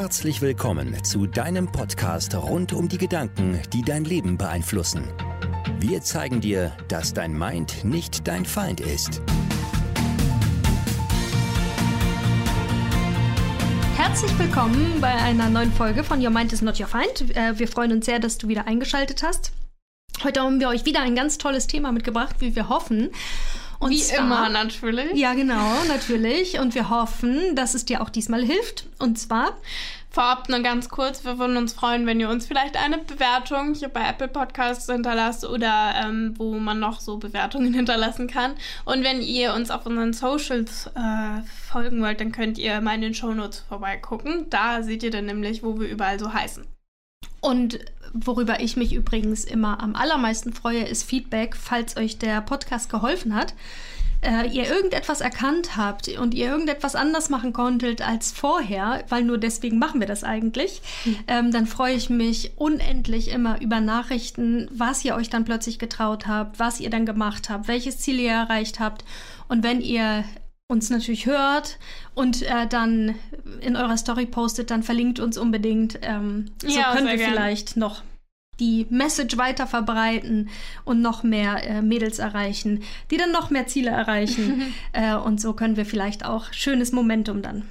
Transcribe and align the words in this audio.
Herzlich 0.00 0.40
willkommen 0.40 1.02
zu 1.02 1.26
deinem 1.26 1.72
Podcast 1.72 2.32
rund 2.32 2.72
um 2.72 2.88
die 2.88 2.98
Gedanken, 2.98 3.60
die 3.72 3.82
dein 3.82 4.04
Leben 4.04 4.38
beeinflussen. 4.38 5.02
Wir 5.80 6.02
zeigen 6.02 6.40
dir, 6.40 6.72
dass 6.86 7.12
dein 7.12 7.36
Mind 7.36 7.84
nicht 7.84 8.28
dein 8.28 8.44
Feind 8.46 8.78
ist. 8.78 9.20
Herzlich 13.96 14.38
willkommen 14.38 15.00
bei 15.00 15.12
einer 15.12 15.50
neuen 15.50 15.72
Folge 15.72 16.04
von 16.04 16.24
Your 16.24 16.30
Mind 16.30 16.52
is 16.52 16.62
Not 16.62 16.78
Your 16.78 16.86
Feind. 16.86 17.36
Äh, 17.36 17.58
wir 17.58 17.66
freuen 17.66 17.90
uns 17.90 18.06
sehr, 18.06 18.20
dass 18.20 18.38
du 18.38 18.46
wieder 18.46 18.68
eingeschaltet 18.68 19.24
hast. 19.24 19.50
Heute 20.22 20.42
haben 20.42 20.60
wir 20.60 20.68
euch 20.68 20.84
wieder 20.84 21.00
ein 21.00 21.16
ganz 21.16 21.38
tolles 21.38 21.66
Thema 21.66 21.90
mitgebracht, 21.90 22.36
wie 22.38 22.54
wir 22.54 22.68
hoffen. 22.68 23.10
Und 23.78 23.90
Wie 23.90 23.98
zwar, 23.98 24.18
immer 24.18 24.48
natürlich. 24.48 25.14
Ja, 25.14 25.34
genau, 25.34 25.72
natürlich. 25.86 26.58
Und 26.58 26.74
wir 26.74 26.90
hoffen, 26.90 27.54
dass 27.54 27.74
es 27.74 27.84
dir 27.84 28.02
auch 28.02 28.10
diesmal 28.10 28.44
hilft. 28.44 28.86
Und 28.98 29.18
zwar. 29.18 29.56
Vorab 30.10 30.48
nur 30.48 30.60
ganz 30.60 30.88
kurz, 30.88 31.24
wir 31.24 31.38
würden 31.38 31.58
uns 31.58 31.74
freuen, 31.74 32.06
wenn 32.06 32.18
ihr 32.18 32.30
uns 32.30 32.46
vielleicht 32.46 32.76
eine 32.76 32.96
Bewertung 32.96 33.74
hier 33.74 33.90
bei 33.90 34.08
Apple 34.08 34.28
Podcasts 34.28 34.90
hinterlasst 34.90 35.44
oder 35.44 35.92
ähm, 36.02 36.34
wo 36.38 36.54
man 36.54 36.80
noch 36.80 37.00
so 37.00 37.18
Bewertungen 37.18 37.74
hinterlassen 37.74 38.26
kann. 38.26 38.54
Und 38.86 39.04
wenn 39.04 39.20
ihr 39.20 39.52
uns 39.52 39.70
auf 39.70 39.84
unseren 39.84 40.14
Socials 40.14 40.86
äh, 40.94 41.42
folgen 41.70 42.00
wollt, 42.00 42.20
dann 42.20 42.32
könnt 42.32 42.56
ihr 42.56 42.80
mal 42.80 42.94
in 42.94 43.02
den 43.02 43.14
Shownotes 43.14 43.60
vorbeigucken. 43.68 44.48
Da 44.48 44.82
seht 44.82 45.02
ihr 45.02 45.10
dann 45.10 45.26
nämlich, 45.26 45.62
wo 45.62 45.78
wir 45.78 45.88
überall 45.88 46.18
so 46.18 46.32
heißen. 46.32 46.66
Und 47.40 47.78
worüber 48.12 48.60
ich 48.60 48.76
mich 48.76 48.92
übrigens 48.92 49.44
immer 49.44 49.82
am 49.82 49.94
allermeisten 49.94 50.52
freue, 50.52 50.84
ist 50.84 51.04
Feedback, 51.04 51.56
falls 51.56 51.96
euch 51.96 52.18
der 52.18 52.40
Podcast 52.40 52.90
geholfen 52.90 53.34
hat. 53.34 53.54
Äh, 54.20 54.48
ihr 54.48 54.68
irgendetwas 54.68 55.20
erkannt 55.20 55.76
habt 55.76 56.08
und 56.08 56.34
ihr 56.34 56.48
irgendetwas 56.48 56.96
anders 56.96 57.30
machen 57.30 57.52
konntet 57.52 58.02
als 58.02 58.32
vorher, 58.32 59.04
weil 59.08 59.22
nur 59.22 59.38
deswegen 59.38 59.78
machen 59.78 60.00
wir 60.00 60.08
das 60.08 60.24
eigentlich, 60.24 60.82
mhm. 61.04 61.16
ähm, 61.28 61.52
dann 61.52 61.66
freue 61.66 61.94
ich 61.94 62.10
mich 62.10 62.50
unendlich 62.56 63.30
immer 63.30 63.60
über 63.60 63.80
Nachrichten, 63.80 64.68
was 64.72 65.04
ihr 65.04 65.14
euch 65.14 65.30
dann 65.30 65.44
plötzlich 65.44 65.78
getraut 65.78 66.26
habt, 66.26 66.58
was 66.58 66.80
ihr 66.80 66.90
dann 66.90 67.06
gemacht 67.06 67.48
habt, 67.48 67.68
welches 67.68 67.98
Ziel 67.98 68.18
ihr 68.18 68.32
erreicht 68.32 68.80
habt. 68.80 69.04
Und 69.46 69.62
wenn 69.62 69.80
ihr 69.80 70.24
uns 70.70 70.90
natürlich 70.90 71.24
hört 71.24 71.78
und 72.14 72.42
äh, 72.42 72.66
dann 72.66 73.14
in 73.62 73.74
eurer 73.74 73.96
Story 73.96 74.26
postet, 74.26 74.70
dann 74.70 74.82
verlinkt 74.82 75.18
uns 75.18 75.38
unbedingt. 75.38 75.98
Ähm, 76.02 76.50
so 76.60 76.68
ja, 76.68 76.92
können 76.94 77.06
wir 77.06 77.16
gern. 77.16 77.30
vielleicht 77.30 77.78
noch 77.78 78.02
die 78.60 78.86
Message 78.90 79.38
weiter 79.38 79.66
verbreiten 79.66 80.50
und 80.84 81.00
noch 81.00 81.22
mehr 81.22 81.66
äh, 81.66 81.80
Mädels 81.80 82.18
erreichen, 82.18 82.82
die 83.10 83.16
dann 83.16 83.32
noch 83.32 83.48
mehr 83.48 83.66
Ziele 83.66 83.90
erreichen. 83.90 84.74
äh, 84.92 85.14
und 85.14 85.40
so 85.40 85.54
können 85.54 85.78
wir 85.78 85.86
vielleicht 85.86 86.26
auch 86.26 86.52
schönes 86.52 86.92
Momentum 86.92 87.40
dann 87.40 87.62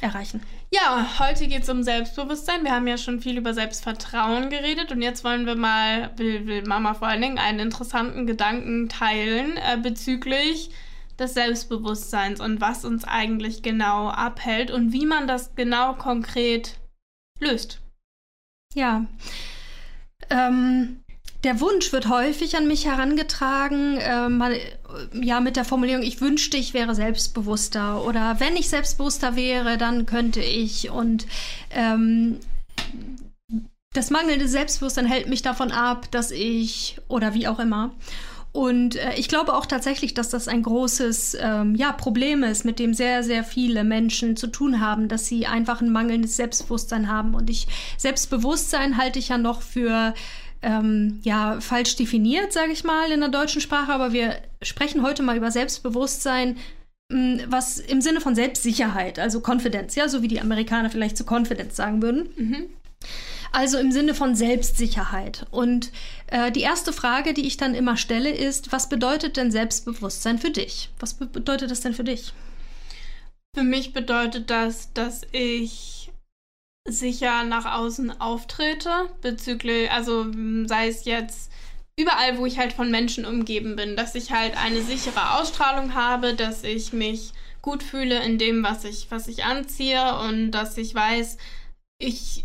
erreichen. 0.00 0.42
Ja, 0.72 1.06
heute 1.20 1.46
geht 1.46 1.62
es 1.62 1.68
um 1.68 1.84
Selbstbewusstsein. 1.84 2.64
Wir 2.64 2.72
haben 2.72 2.88
ja 2.88 2.98
schon 2.98 3.20
viel 3.20 3.38
über 3.38 3.54
Selbstvertrauen 3.54 4.50
geredet 4.50 4.90
und 4.90 5.00
jetzt 5.00 5.22
wollen 5.22 5.46
wir 5.46 5.54
mal, 5.54 6.10
will, 6.16 6.44
will 6.46 6.64
Mama 6.66 6.94
vor 6.94 7.06
allen 7.06 7.22
Dingen, 7.22 7.38
einen 7.38 7.60
interessanten 7.60 8.26
Gedanken 8.26 8.88
teilen 8.88 9.58
äh, 9.58 9.76
bezüglich 9.76 10.70
des 11.18 11.34
Selbstbewusstseins 11.34 12.40
und 12.40 12.60
was 12.60 12.84
uns 12.84 13.04
eigentlich 13.04 13.62
genau 13.62 14.08
abhält 14.08 14.70
und 14.70 14.92
wie 14.92 15.06
man 15.06 15.26
das 15.26 15.54
genau 15.54 15.94
konkret 15.94 16.78
löst. 17.38 17.80
Ja. 18.74 19.06
Ähm, 20.30 21.02
der 21.44 21.60
Wunsch 21.60 21.92
wird 21.92 22.08
häufig 22.08 22.56
an 22.56 22.68
mich 22.68 22.86
herangetragen, 22.86 23.98
äh, 23.98 24.28
mal, 24.28 24.56
ja, 25.12 25.40
mit 25.40 25.56
der 25.56 25.64
Formulierung, 25.64 26.02
ich 26.02 26.20
wünschte, 26.20 26.56
ich 26.56 26.72
wäre 26.72 26.94
selbstbewusster 26.94 28.04
oder 28.04 28.38
wenn 28.38 28.56
ich 28.56 28.68
selbstbewusster 28.68 29.34
wäre, 29.34 29.76
dann 29.76 30.06
könnte 30.06 30.40
ich 30.40 30.90
und 30.90 31.26
ähm, 31.70 32.38
das 33.92 34.10
mangelnde 34.10 34.48
Selbstbewusstsein 34.48 35.06
hält 35.06 35.28
mich 35.28 35.42
davon 35.42 35.70
ab, 35.70 36.10
dass 36.10 36.30
ich 36.30 36.98
oder 37.08 37.34
wie 37.34 37.46
auch 37.48 37.58
immer. 37.58 37.90
Und 38.52 38.96
äh, 38.96 39.14
ich 39.16 39.28
glaube 39.28 39.54
auch 39.54 39.64
tatsächlich, 39.64 40.12
dass 40.12 40.28
das 40.28 40.46
ein 40.46 40.62
großes 40.62 41.36
ähm, 41.40 41.74
ja, 41.74 41.92
Problem 41.92 42.42
ist, 42.42 42.64
mit 42.64 42.78
dem 42.78 42.92
sehr, 42.92 43.22
sehr 43.22 43.44
viele 43.44 43.82
Menschen 43.82 44.36
zu 44.36 44.46
tun 44.46 44.80
haben, 44.80 45.08
dass 45.08 45.26
sie 45.26 45.46
einfach 45.46 45.80
ein 45.80 45.90
mangelndes 45.90 46.36
Selbstbewusstsein 46.36 47.08
haben. 47.08 47.34
Und 47.34 47.48
ich 47.48 47.66
Selbstbewusstsein 47.96 48.98
halte 48.98 49.18
ich 49.18 49.28
ja 49.28 49.38
noch 49.38 49.62
für 49.62 50.12
ähm, 50.60 51.20
ja 51.22 51.60
falsch 51.60 51.96
definiert, 51.96 52.52
sage 52.52 52.72
ich 52.72 52.84
mal, 52.84 53.10
in 53.10 53.20
der 53.20 53.30
deutschen 53.30 53.62
Sprache. 53.62 53.92
Aber 53.92 54.12
wir 54.12 54.36
sprechen 54.60 55.02
heute 55.02 55.22
mal 55.22 55.36
über 55.36 55.50
Selbstbewusstsein 55.50 56.58
hm, 57.10 57.40
was 57.46 57.78
im 57.78 58.00
Sinne 58.02 58.20
von 58.20 58.34
Selbstsicherheit, 58.34 59.18
also 59.18 59.40
Confidence, 59.40 59.94
ja, 59.94 60.08
so 60.08 60.22
wie 60.22 60.28
die 60.28 60.40
Amerikaner 60.40 60.90
vielleicht 60.90 61.16
zu 61.16 61.24
Confidence 61.24 61.76
sagen 61.76 62.02
würden. 62.02 62.28
Mhm. 62.36 62.64
Also 63.52 63.78
im 63.78 63.92
Sinne 63.92 64.14
von 64.14 64.34
Selbstsicherheit. 64.34 65.46
Und 65.50 65.92
äh, 66.28 66.50
die 66.50 66.62
erste 66.62 66.92
Frage, 66.92 67.34
die 67.34 67.46
ich 67.46 67.58
dann 67.58 67.74
immer 67.74 67.96
stelle, 67.98 68.30
ist, 68.30 68.72
was 68.72 68.88
bedeutet 68.88 69.36
denn 69.36 69.50
Selbstbewusstsein 69.50 70.38
für 70.38 70.50
dich? 70.50 70.88
Was 70.98 71.14
be 71.14 71.26
bedeutet 71.26 71.70
das 71.70 71.82
denn 71.82 71.94
für 71.94 72.04
dich? 72.04 72.32
Für 73.54 73.62
mich 73.62 73.92
bedeutet 73.92 74.48
das, 74.48 74.92
dass 74.94 75.22
ich 75.32 76.10
sicher 76.88 77.44
nach 77.44 77.66
außen 77.66 78.20
auftrete, 78.20 79.10
bezüglich, 79.20 79.90
also 79.90 80.26
sei 80.66 80.88
es 80.88 81.04
jetzt 81.04 81.52
überall, 81.98 82.38
wo 82.38 82.46
ich 82.46 82.58
halt 82.58 82.72
von 82.72 82.90
Menschen 82.90 83.26
umgeben 83.26 83.76
bin, 83.76 83.96
dass 83.96 84.14
ich 84.14 84.32
halt 84.32 84.56
eine 84.56 84.80
sichere 84.80 85.34
Ausstrahlung 85.34 85.94
habe, 85.94 86.34
dass 86.34 86.64
ich 86.64 86.92
mich 86.92 87.32
gut 87.60 87.82
fühle 87.82 88.24
in 88.24 88.38
dem, 88.38 88.64
was 88.64 88.84
ich, 88.84 89.10
was 89.10 89.28
ich 89.28 89.44
anziehe 89.44 90.18
und 90.20 90.50
dass 90.50 90.76
ich 90.78 90.94
weiß, 90.94 91.36
ich 91.98 92.44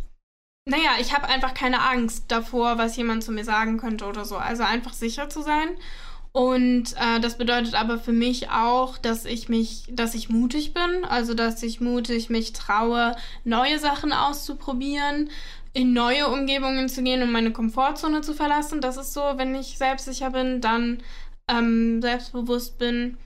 naja, 0.68 0.92
ich 1.00 1.16
habe 1.16 1.30
einfach 1.30 1.54
keine 1.54 1.82
Angst 1.82 2.26
davor, 2.28 2.78
was 2.78 2.98
jemand 2.98 3.24
zu 3.24 3.32
mir 3.32 3.46
sagen 3.46 3.78
könnte 3.78 4.06
oder 4.06 4.26
so. 4.26 4.36
Also 4.36 4.64
einfach 4.64 4.94
sicher 4.94 5.30
zu 5.30 5.42
sein. 5.42 5.70
Und 6.34 6.94
äh, 6.98 7.22
das 7.22 7.38
bedeutet 7.38 7.74
aber 7.74 7.98
für 7.98 8.12
mich 8.12 8.50
auch, 8.50 8.98
dass 8.98 9.26
ich 9.26 9.48
mich, 9.48 9.86
dass 9.90 10.14
ich 10.14 10.30
mutig 10.30 10.74
bin, 10.74 11.06
also 11.06 11.34
dass 11.34 11.64
ich 11.64 11.80
mutig 11.80 12.30
mich 12.30 12.52
traue, 12.52 13.16
neue 13.46 13.80
Sachen 13.80 14.12
auszuprobieren, 14.12 15.30
in 15.72 15.94
neue 15.94 16.28
Umgebungen 16.28 16.90
zu 16.90 17.02
gehen 17.02 17.24
und 17.24 17.32
meine 17.32 17.54
Komfortzone 17.54 18.22
zu 18.22 18.34
verlassen. 18.34 18.82
Das 18.82 18.98
ist 18.98 19.14
so, 19.14 19.22
wenn 19.38 19.56
ich 19.56 19.78
selbstsicher 19.78 20.32
bin, 20.32 20.60
dann 20.60 21.02
ähm, 21.48 22.02
selbstbewusst 22.02 22.78
bin, 22.78 23.18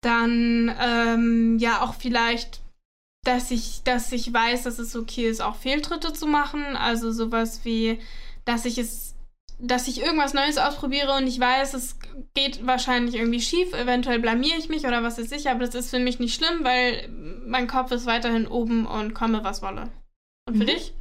dann 0.00 0.74
ähm, 0.80 1.58
ja 1.58 1.82
auch 1.82 1.94
vielleicht 1.94 2.60
dass 3.26 3.50
ich, 3.50 3.82
dass 3.82 4.12
ich 4.12 4.32
weiß, 4.32 4.62
dass 4.62 4.78
es 4.78 4.94
okay 4.94 5.28
ist, 5.28 5.40
auch 5.40 5.56
Fehltritte 5.56 6.12
zu 6.12 6.26
machen. 6.26 6.76
Also 6.76 7.10
sowas 7.10 7.60
wie, 7.64 7.98
dass 8.44 8.64
ich 8.64 8.78
es, 8.78 9.14
dass 9.58 9.88
ich 9.88 10.00
irgendwas 10.00 10.34
Neues 10.34 10.58
ausprobiere 10.58 11.14
und 11.14 11.26
ich 11.26 11.40
weiß, 11.40 11.74
es 11.74 11.96
geht 12.34 12.66
wahrscheinlich 12.66 13.16
irgendwie 13.16 13.40
schief, 13.40 13.72
eventuell 13.72 14.20
blamiere 14.20 14.58
ich 14.58 14.68
mich 14.68 14.86
oder 14.86 15.02
was 15.02 15.18
ist 15.18 15.30
sicher, 15.30 15.50
aber 15.50 15.64
das 15.64 15.74
ist 15.74 15.90
für 15.90 15.98
mich 15.98 16.18
nicht 16.20 16.34
schlimm, 16.34 16.62
weil 16.62 17.08
mein 17.46 17.66
Kopf 17.66 17.90
ist 17.90 18.06
weiterhin 18.06 18.46
oben 18.46 18.86
und 18.86 19.14
komme, 19.14 19.42
was 19.42 19.62
wolle. 19.62 19.90
Und 20.46 20.58
für 20.58 20.64
mhm. 20.64 20.66
dich? 20.66 20.92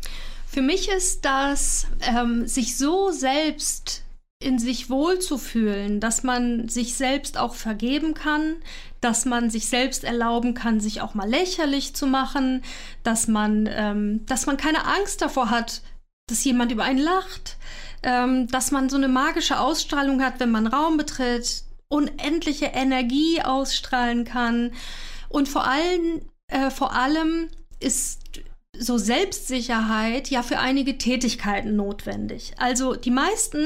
Für 0.48 0.62
mich 0.62 0.90
ist 0.90 1.26
das, 1.26 1.88
ähm, 2.02 2.48
sich 2.48 2.78
so 2.78 3.12
selbst 3.12 4.05
in 4.46 4.60
sich 4.60 4.92
wohlzufühlen, 4.92 6.00
dass 6.00 6.22
man 6.22 6.70
sich 6.70 6.94
selbst 6.94 7.38
auch 7.38 7.56
vergeben 7.56 8.14
kann, 8.14 8.58
dass 9.02 9.26
man 9.26 9.50
sich 9.50 9.68
selbst 9.68 10.04
erlauben 10.04 10.54
kann, 10.54 10.80
sich 10.80 11.02
auch 11.02 11.16
mal 11.16 11.28
lächerlich 11.28 11.96
zu 11.96 12.06
machen, 12.06 12.64
dass 13.02 13.28
man, 13.28 13.68
ähm, 13.72 14.24
dass 14.28 14.46
man 14.46 14.58
keine 14.58 14.86
Angst 14.86 15.24
davor 15.24 15.50
hat, 15.50 15.82
dass 16.28 16.44
jemand 16.44 16.72
über 16.72 16.84
einen 16.84 17.00
lacht, 17.00 17.58
ähm, 18.04 18.48
dass 18.48 18.70
man 18.70 18.88
so 18.88 18.98
eine 18.98 19.08
magische 19.08 19.60
Ausstrahlung 19.60 20.24
hat, 20.24 20.40
wenn 20.40 20.52
man 20.52 20.68
Raum 20.68 20.98
betritt, 20.98 21.64
unendliche 21.88 22.68
Energie 22.68 23.42
ausstrahlen 23.42 24.26
kann 24.26 24.74
und 25.28 25.50
vor 25.50 25.66
allem, 25.66 26.22
äh, 26.48 26.70
vor 26.70 26.94
allem 26.94 27.50
ist 27.80 28.22
so 28.78 29.00
Selbstsicherheit 29.00 30.30
ja 30.30 30.44
für 30.44 30.60
einige 30.60 31.00
Tätigkeiten 31.00 31.76
notwendig. 31.76 32.54
Also 32.58 32.94
die 32.94 33.12
meisten 33.12 33.66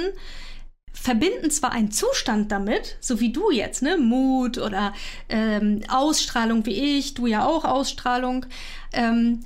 verbinden 0.94 1.50
zwar 1.51 1.71
einen 1.71 1.91
Zustand 1.91 2.51
damit, 2.51 2.97
so 3.00 3.19
wie 3.19 3.31
du 3.31 3.51
jetzt, 3.51 3.81
ne, 3.81 3.97
Mut 3.97 4.57
oder 4.57 4.94
ähm, 5.30 5.81
Ausstrahlung 5.88 6.65
wie 6.65 6.97
ich, 6.97 7.13
du 7.13 7.27
ja 7.27 7.45
auch 7.45 7.65
Ausstrahlung. 7.65 8.45
Ähm, 8.94 9.41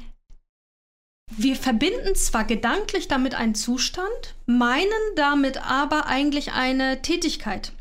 wir 1.36 1.56
verbinden 1.56 2.16
zwar 2.16 2.44
gedanklich 2.44 3.08
damit 3.08 3.36
einen 3.36 3.56
Zustand, 3.56 4.36
meinen 4.46 4.92
damit 5.16 5.64
aber 5.70 6.08
eigentlich 6.08 6.54
eine 6.54 7.02
Tätigkeit, 7.02 7.72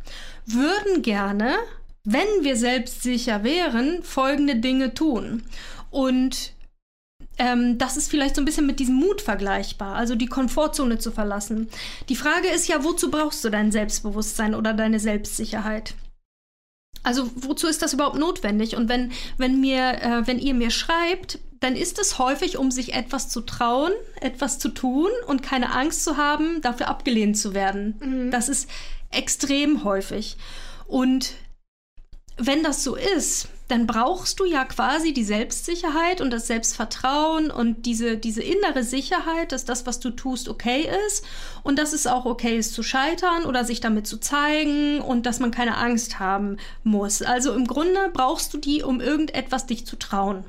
würden 0.47 1.03
gerne, 1.03 1.55
wenn 2.05 2.27
wir 2.43 2.57
selbstsicher 2.57 3.45
wären, 3.45 4.03
folgende 4.03 4.57
Dinge 4.57 4.95
tun. 4.95 5.43
Und 5.91 6.53
ähm, 7.43 7.77
das 7.77 7.97
ist 7.97 8.09
vielleicht 8.09 8.37
so 8.37 8.41
ein 8.41 8.45
bisschen 8.45 8.67
mit 8.67 8.79
diesem 8.79 8.95
Mut 8.95 9.21
vergleichbar, 9.21 9.97
also 9.97 10.15
die 10.15 10.27
Komfortzone 10.27 10.99
zu 10.99 11.11
verlassen. 11.11 11.69
Die 12.09 12.15
Frage 12.15 12.47
ist 12.47 12.69
ja, 12.69 12.85
wozu 12.85 13.11
brauchst 13.11 13.45
du 13.45 13.51
dein 13.51 13.73
Selbstbewusstsein 13.73 14.55
oder 14.55 14.73
deine 14.75 15.01
Selbstsicherheit? 15.01 15.95
Also 17.03 17.29
wozu 17.35 17.67
ist 17.67 17.83
das 17.83 17.95
überhaupt 17.95 18.17
notwendig? 18.17 18.77
Und 18.77 18.89
wenn, 18.89 19.11
wenn 19.39 19.61
mir, 19.61 20.01
äh, 20.03 20.27
wenn 20.27 20.39
ihr 20.39 20.55
mir 20.55 20.71
schreibt, 20.71 21.41
dann 21.59 21.75
ist 21.75 21.99
es 21.99 22.19
häufig, 22.19 22.59
um 22.59 22.71
sich 22.71 22.95
etwas 22.95 23.29
zu 23.29 23.41
trauen, 23.41 23.93
etwas 24.21 24.61
zu 24.61 24.69
tun 24.69 25.11
und 25.27 25.43
keine 25.43 25.73
Angst 25.73 26.05
zu 26.05 26.17
haben, 26.17 26.61
dafür 26.61 26.87
abgelehnt 26.87 27.37
zu 27.37 27.55
werden. 27.55 27.97
Mhm. 28.01 28.31
Das 28.31 28.49
ist 28.49 28.71
extrem 29.11 29.83
häufig. 29.83 30.37
Und 30.87 31.33
wenn 32.37 32.63
das 32.63 32.85
so 32.85 32.95
ist, 32.95 33.49
dann 33.73 33.87
brauchst 33.87 34.39
du 34.39 34.45
ja 34.45 34.67
quasi 34.67 35.15
die 35.15 35.25
Selbstsicherheit 35.25 36.21
und 36.21 36.31
das 36.31 36.47
Selbstvertrauen 36.47 37.51
und 37.51 37.87
diese, 37.87 38.19
diese 38.19 38.43
innere 38.43 38.85
Sicherheit, 38.85 39.51
dass 39.51 39.65
das, 39.65 39.87
was 39.87 39.99
du 39.99 40.11
tust, 40.11 40.51
okay 40.51 40.91
ist 41.07 41.25
und 41.63 41.79
dass 41.79 41.95
es 41.95 42.07
auch 42.07 42.27
okay 42.27 42.59
ist 42.59 42.75
zu 42.75 42.83
scheitern 42.83 43.47
oder 43.47 43.65
sich 43.65 43.81
damit 43.81 44.07
zu 44.07 44.19
zeigen 44.19 45.01
und 45.01 45.25
dass 45.25 45.41
man 45.41 45.53
keine 45.53 45.79
Angst 45.79 46.21
haben 46.21 46.59
muss. 46.85 47.23
Also 47.23 47.55
im 47.55 47.67
Grunde 47.67 48.11
brauchst 48.13 48.53
du 48.53 48.59
die, 48.59 48.83
um 48.83 49.01
irgendetwas 49.01 49.65
dich 49.65 49.87
zu 49.87 49.97
trauen. 49.97 50.45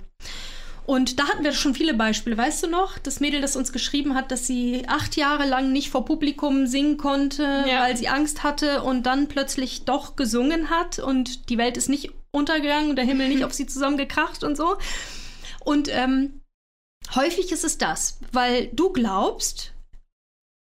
Und 0.85 1.19
da 1.19 1.27
hatten 1.27 1.43
wir 1.43 1.53
schon 1.53 1.75
viele 1.75 1.93
Beispiele. 1.93 2.37
Weißt 2.37 2.63
du 2.63 2.67
noch, 2.67 2.97
das 2.97 3.19
Mädel, 3.19 3.41
das 3.41 3.55
uns 3.55 3.71
geschrieben 3.71 4.15
hat, 4.15 4.31
dass 4.31 4.47
sie 4.47 4.83
acht 4.87 5.15
Jahre 5.15 5.47
lang 5.47 5.71
nicht 5.71 5.89
vor 5.89 6.05
Publikum 6.05 6.67
singen 6.67 6.97
konnte, 6.97 7.43
ja. 7.43 7.81
weil 7.81 7.95
sie 7.95 8.09
Angst 8.09 8.43
hatte 8.43 8.83
und 8.83 9.03
dann 9.03 9.27
plötzlich 9.27 9.85
doch 9.85 10.15
gesungen 10.15 10.69
hat 10.69 10.99
und 10.99 11.49
die 11.49 11.57
Welt 11.57 11.77
ist 11.77 11.89
nicht 11.89 12.11
untergegangen 12.31 12.89
und 12.89 12.97
der 12.97 13.05
Himmel 13.05 13.29
nicht 13.29 13.43
auf 13.45 13.53
sie 13.53 13.65
zusammengekracht 13.65 14.43
und 14.43 14.57
so. 14.57 14.77
Und 15.63 15.87
ähm, 15.89 16.41
häufig 17.15 17.51
ist 17.51 17.63
es 17.63 17.77
das, 17.77 18.19
weil 18.31 18.67
du 18.67 18.91
glaubst, 18.91 19.73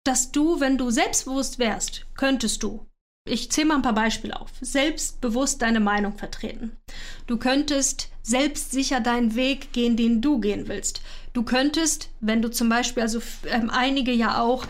dass 0.06 0.32
du, 0.32 0.60
wenn 0.60 0.78
du 0.78 0.92
selbstbewusst 0.92 1.58
wärst, 1.58 2.06
könntest 2.16 2.62
du 2.62 2.86
ich 3.26 3.52
zähle 3.52 3.68
mal 3.68 3.76
ein 3.76 3.82
paar 3.82 3.94
Beispiele 3.94 4.40
auf. 4.40 4.52
Selbstbewusst 4.60 5.62
deine 5.62 5.80
Meinung 5.80 6.18
vertreten. 6.18 6.76
Du 7.28 7.38
könntest 7.38 8.10
selbstsicher 8.24 9.02
deinen 9.02 9.36
Weg 9.36 9.74
gehen, 9.74 9.96
den 9.96 10.22
du 10.22 10.40
gehen 10.40 10.68
willst. 10.68 11.02
Du 11.34 11.44
könntest, 11.44 12.10
wenn 12.22 12.42
du 12.42 12.50
zum 12.50 12.70
Beispiel, 12.70 13.04
also 13.04 13.22
ähm, 13.50 13.70
einige 13.70 14.12
ja 14.12 14.42
auch, 14.42 14.66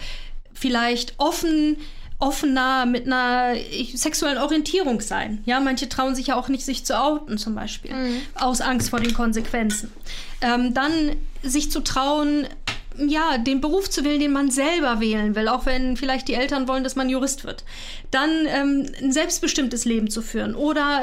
vielleicht 0.53 1.13
offen 1.17 1.77
offener 2.19 2.85
mit 2.85 3.05
einer 3.05 3.55
sexuellen 3.93 4.37
Orientierung 4.37 5.01
sein. 5.01 5.41
Ja, 5.45 5.59
manche 5.59 5.89
trauen 5.89 6.15
sich 6.15 6.27
ja 6.27 6.35
auch 6.35 6.47
nicht, 6.47 6.63
sich 6.63 6.85
zu 6.85 6.97
outen 6.97 7.37
zum 7.37 7.53
Beispiel, 7.53 7.93
mhm. 7.93 8.21
aus 8.35 8.61
Angst 8.61 8.91
vor 8.91 9.01
den 9.01 9.13
Konsequenzen. 9.13 9.91
Ähm, 10.39 10.73
dann 10.73 11.17
sich 11.41 11.69
zu 11.69 11.81
trauen, 11.81 12.47
ja, 12.97 13.37
den 13.37 13.59
Beruf 13.59 13.89
zu 13.89 14.05
wählen, 14.05 14.21
den 14.21 14.31
man 14.31 14.51
selber 14.51 15.01
wählen 15.01 15.35
will, 15.35 15.49
auch 15.49 15.65
wenn 15.65 15.97
vielleicht 15.97 16.29
die 16.29 16.35
Eltern 16.35 16.67
wollen, 16.67 16.85
dass 16.85 16.95
man 16.95 17.09
Jurist 17.09 17.43
wird. 17.43 17.65
Dann 18.11 18.29
ähm, 18.47 18.85
ein 19.01 19.11
selbstbestimmtes 19.11 19.83
Leben 19.83 20.09
zu 20.09 20.21
führen 20.21 20.55
oder 20.55 21.01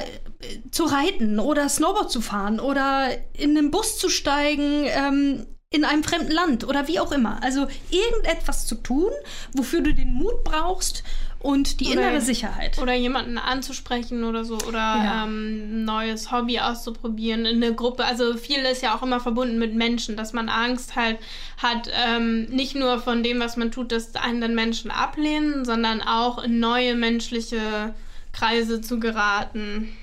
zu 0.71 0.85
reiten 0.85 1.39
oder 1.39 1.69
Snowboard 1.69 2.11
zu 2.11 2.21
fahren 2.21 2.61
oder 2.61 3.09
in 3.35 3.57
einen 3.57 3.71
Bus 3.71 3.99
zu 3.99 4.09
steigen, 4.09 4.85
ähm, 4.87 5.47
in 5.73 5.85
einem 5.85 6.03
fremden 6.03 6.33
Land 6.33 6.65
oder 6.65 6.89
wie 6.89 6.99
auch 6.99 7.13
immer. 7.13 7.43
Also 7.43 7.69
irgendetwas 7.91 8.67
zu 8.67 8.75
tun, 8.75 9.11
wofür 9.53 9.81
du 9.83 9.95
den 9.95 10.13
Mut 10.15 10.43
brauchst 10.43 11.05
und 11.39 11.81
die 11.81 11.93
oder, 11.93 12.09
innere 12.09 12.21
Sicherheit. 12.21 12.79
Oder 12.79 12.95
jemanden 12.95 13.39
anzusprechen 13.39 14.25
oder 14.25 14.45
so 14.45 14.59
oder 14.59 14.79
ja. 14.79 15.25
ähm, 15.25 15.83
ein 15.83 15.85
neues 15.85 16.33
Hobby 16.33 16.59
auszuprobieren 16.59 17.47
in 17.47 17.63
eine 17.63 17.75
Gruppe. 17.75 18.05
Also 18.05 18.37
viel 18.37 18.59
ist 18.59 18.83
ja 18.83 18.97
auch 18.97 19.03
immer 19.03 19.21
verbunden 19.21 19.59
mit 19.59 19.75
Menschen, 19.75 20.17
dass 20.17 20.33
man 20.33 20.49
Angst 20.49 20.97
halt 20.97 21.19
hat, 21.57 21.89
ähm, 22.07 22.45
nicht 22.47 22.75
nur 22.75 22.99
von 22.99 23.23
dem, 23.23 23.41
was 23.41 23.57
man 23.57 23.71
tut, 23.71 23.93
dass 23.93 24.15
einen 24.17 24.41
dann 24.41 24.55
Menschen 24.55 24.91
ablehnen, 24.91 25.65
sondern 25.65 26.03
auch 26.03 26.43
in 26.43 26.61
neue 26.61 26.95
menschliche 26.95 27.95
Kreise 28.33 28.81
zu 28.81 29.01
geraten. 29.01 29.97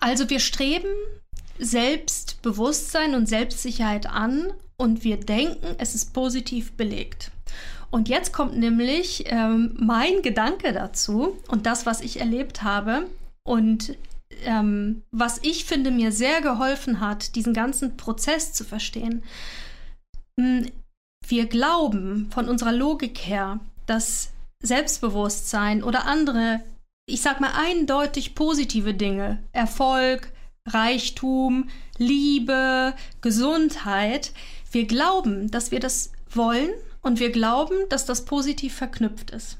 Also 0.00 0.28
wir 0.30 0.40
streben 0.40 0.88
Selbstbewusstsein 1.58 3.14
und 3.14 3.28
Selbstsicherheit 3.28 4.06
an 4.06 4.52
und 4.76 5.04
wir 5.04 5.18
denken, 5.18 5.74
es 5.78 5.94
ist 5.94 6.12
positiv 6.12 6.72
belegt. 6.72 7.30
Und 7.90 8.08
jetzt 8.08 8.32
kommt 8.32 8.58
nämlich 8.58 9.24
ähm, 9.26 9.74
mein 9.78 10.22
Gedanke 10.22 10.72
dazu 10.72 11.38
und 11.48 11.66
das, 11.66 11.86
was 11.86 12.00
ich 12.00 12.20
erlebt 12.20 12.62
habe 12.62 13.06
und 13.44 13.96
ähm, 14.44 15.02
was 15.12 15.38
ich 15.42 15.64
finde 15.64 15.90
mir 15.90 16.12
sehr 16.12 16.42
geholfen 16.42 17.00
hat, 17.00 17.36
diesen 17.36 17.54
ganzen 17.54 17.96
Prozess 17.96 18.52
zu 18.52 18.64
verstehen. 18.64 19.22
Hm, 20.38 20.66
wir 21.26 21.46
glauben 21.46 22.28
von 22.32 22.48
unserer 22.48 22.72
Logik 22.72 23.18
her, 23.18 23.60
dass 23.86 24.30
Selbstbewusstsein 24.60 25.82
oder 25.82 26.06
andere, 26.06 26.60
ich 27.06 27.22
sag 27.22 27.40
mal 27.40 27.52
eindeutig 27.52 28.34
positive 28.34 28.92
Dinge, 28.92 29.42
Erfolg, 29.52 30.32
Reichtum, 30.66 31.70
Liebe, 31.96 32.94
Gesundheit, 33.20 34.32
wir 34.72 34.86
glauben, 34.86 35.50
dass 35.50 35.70
wir 35.70 35.78
das 35.78 36.12
wollen 36.28 36.70
und 37.02 37.20
wir 37.20 37.30
glauben, 37.30 37.88
dass 37.88 38.04
das 38.04 38.24
positiv 38.24 38.74
verknüpft 38.74 39.30
ist. 39.30 39.58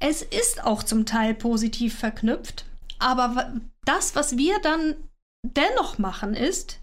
Es 0.00 0.22
ist 0.22 0.64
auch 0.64 0.82
zum 0.82 1.06
Teil 1.06 1.32
positiv 1.34 1.96
verknüpft, 1.96 2.66
aber 2.98 3.54
das, 3.84 4.16
was 4.16 4.36
wir 4.36 4.58
dann 4.60 4.96
dennoch 5.42 5.98
machen, 5.98 6.34
ist, 6.34 6.80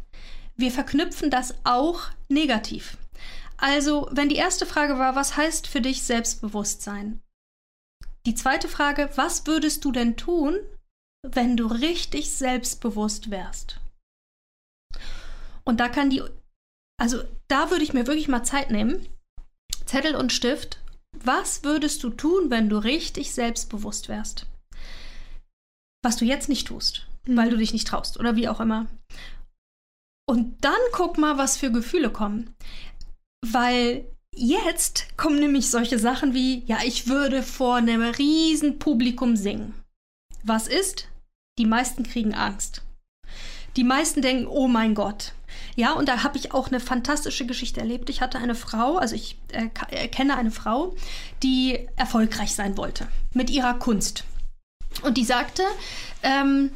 wir 0.55 0.71
verknüpfen 0.71 1.29
das 1.29 1.55
auch 1.65 2.03
negativ. 2.29 2.97
Also, 3.57 4.07
wenn 4.11 4.29
die 4.29 4.35
erste 4.35 4.65
Frage 4.65 4.97
war, 4.97 5.15
was 5.15 5.35
heißt 5.35 5.67
für 5.67 5.81
dich 5.81 6.03
Selbstbewusstsein? 6.03 7.19
Die 8.25 8.35
zweite 8.35 8.69
Frage, 8.69 9.09
was 9.15 9.45
würdest 9.47 9.83
du 9.83 9.91
denn 9.91 10.15
tun, 10.15 10.57
wenn 11.25 11.57
du 11.57 11.67
richtig 11.67 12.31
selbstbewusst 12.31 13.29
wärst? 13.31 13.79
Und 15.65 15.79
da 15.79 15.89
kann 15.89 16.09
die, 16.09 16.23
also 16.99 17.23
da 17.47 17.69
würde 17.69 17.83
ich 17.83 17.93
mir 17.93 18.07
wirklich 18.07 18.27
mal 18.27 18.43
Zeit 18.43 18.71
nehmen, 18.71 19.07
Zettel 19.85 20.15
und 20.15 20.31
Stift. 20.31 20.79
Was 21.23 21.63
würdest 21.63 22.03
du 22.03 22.09
tun, 22.09 22.49
wenn 22.49 22.69
du 22.69 22.77
richtig 22.77 23.33
selbstbewusst 23.33 24.09
wärst? 24.09 24.45
Was 26.03 26.17
du 26.17 26.25
jetzt 26.25 26.49
nicht 26.49 26.67
tust, 26.67 27.07
mhm. 27.25 27.37
weil 27.37 27.49
du 27.49 27.57
dich 27.57 27.73
nicht 27.73 27.87
traust 27.87 28.19
oder 28.19 28.35
wie 28.35 28.47
auch 28.47 28.59
immer. 28.59 28.87
Und 30.27 30.63
dann 30.63 30.79
guck 30.93 31.17
mal, 31.17 31.37
was 31.37 31.57
für 31.57 31.71
Gefühle 31.71 32.09
kommen. 32.09 32.55
Weil 33.45 34.05
jetzt 34.35 35.17
kommen 35.17 35.39
nämlich 35.39 35.69
solche 35.69 35.99
Sachen 35.99 36.33
wie, 36.33 36.63
ja, 36.65 36.79
ich 36.83 37.07
würde 37.07 37.43
vor 37.43 37.75
einem 37.75 38.01
riesen 38.01 38.79
Publikum 38.79 39.35
singen. 39.35 39.73
Was 40.43 40.67
ist? 40.67 41.07
Die 41.57 41.65
meisten 41.65 42.03
kriegen 42.03 42.33
Angst. 42.33 42.81
Die 43.75 43.83
meisten 43.83 44.21
denken, 44.21 44.47
oh 44.47 44.67
mein 44.67 44.95
Gott. 44.95 45.33
Ja, 45.75 45.93
und 45.93 46.07
da 46.07 46.23
habe 46.23 46.37
ich 46.37 46.53
auch 46.53 46.67
eine 46.67 46.79
fantastische 46.79 47.45
Geschichte 47.45 47.79
erlebt. 47.79 48.09
Ich 48.09 48.21
hatte 48.21 48.37
eine 48.37 48.55
Frau, 48.55 48.97
also 48.97 49.15
ich 49.15 49.37
äh, 49.51 49.67
kenne 50.07 50.37
eine 50.37 50.51
Frau, 50.51 50.95
die 51.41 51.87
erfolgreich 51.95 52.53
sein 52.53 52.77
wollte 52.77 53.07
mit 53.33 53.49
ihrer 53.49 53.73
Kunst. 53.75 54.23
Und 55.01 55.17
die 55.17 55.25
sagte, 55.25 55.63
ähm, 56.21 56.71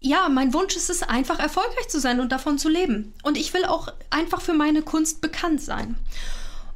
ja, 0.00 0.28
mein 0.28 0.52
Wunsch 0.52 0.76
ist 0.76 0.90
es, 0.90 1.02
einfach 1.02 1.38
erfolgreich 1.38 1.88
zu 1.88 2.00
sein 2.00 2.20
und 2.20 2.32
davon 2.32 2.58
zu 2.58 2.68
leben. 2.68 3.14
Und 3.22 3.38
ich 3.38 3.54
will 3.54 3.64
auch 3.64 3.88
einfach 4.10 4.40
für 4.40 4.52
meine 4.52 4.82
Kunst 4.82 5.20
bekannt 5.20 5.62
sein. 5.62 5.94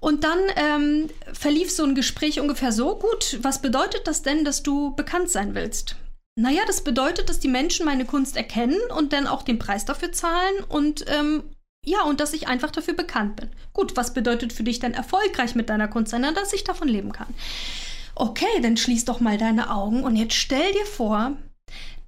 Und 0.00 0.24
dann 0.24 0.38
ähm, 0.56 1.08
verlief 1.32 1.70
so 1.70 1.84
ein 1.84 1.94
Gespräch 1.94 2.40
ungefähr 2.40 2.72
so 2.72 2.98
gut. 2.98 3.38
Was 3.42 3.62
bedeutet 3.62 4.06
das 4.06 4.22
denn, 4.22 4.44
dass 4.44 4.62
du 4.62 4.94
bekannt 4.94 5.30
sein 5.30 5.54
willst? 5.54 5.96
Naja, 6.38 6.62
das 6.66 6.82
bedeutet, 6.84 7.28
dass 7.28 7.40
die 7.40 7.48
Menschen 7.48 7.86
meine 7.86 8.04
Kunst 8.04 8.36
erkennen 8.36 8.78
und 8.96 9.12
dann 9.12 9.26
auch 9.26 9.42
den 9.42 9.58
Preis 9.58 9.86
dafür 9.86 10.12
zahlen 10.12 10.64
und 10.68 11.06
ähm, 11.08 11.44
ja, 11.86 12.02
und 12.02 12.20
dass 12.20 12.32
ich 12.32 12.48
einfach 12.48 12.72
dafür 12.72 12.94
bekannt 12.94 13.36
bin. 13.36 13.48
Gut, 13.72 13.96
was 13.96 14.12
bedeutet 14.12 14.52
für 14.52 14.64
dich 14.64 14.80
denn 14.80 14.92
erfolgreich 14.92 15.54
mit 15.54 15.70
deiner 15.70 15.88
Kunst 15.88 16.10
sein? 16.10 16.22
dass 16.34 16.52
ich 16.52 16.64
davon 16.64 16.88
leben 16.88 17.12
kann. 17.12 17.32
Okay, 18.14 18.60
dann 18.60 18.76
schließ 18.76 19.04
doch 19.04 19.20
mal 19.20 19.38
deine 19.38 19.70
Augen 19.70 20.02
und 20.02 20.16
jetzt 20.16 20.34
stell 20.34 20.72
dir 20.72 20.84
vor, 20.84 21.36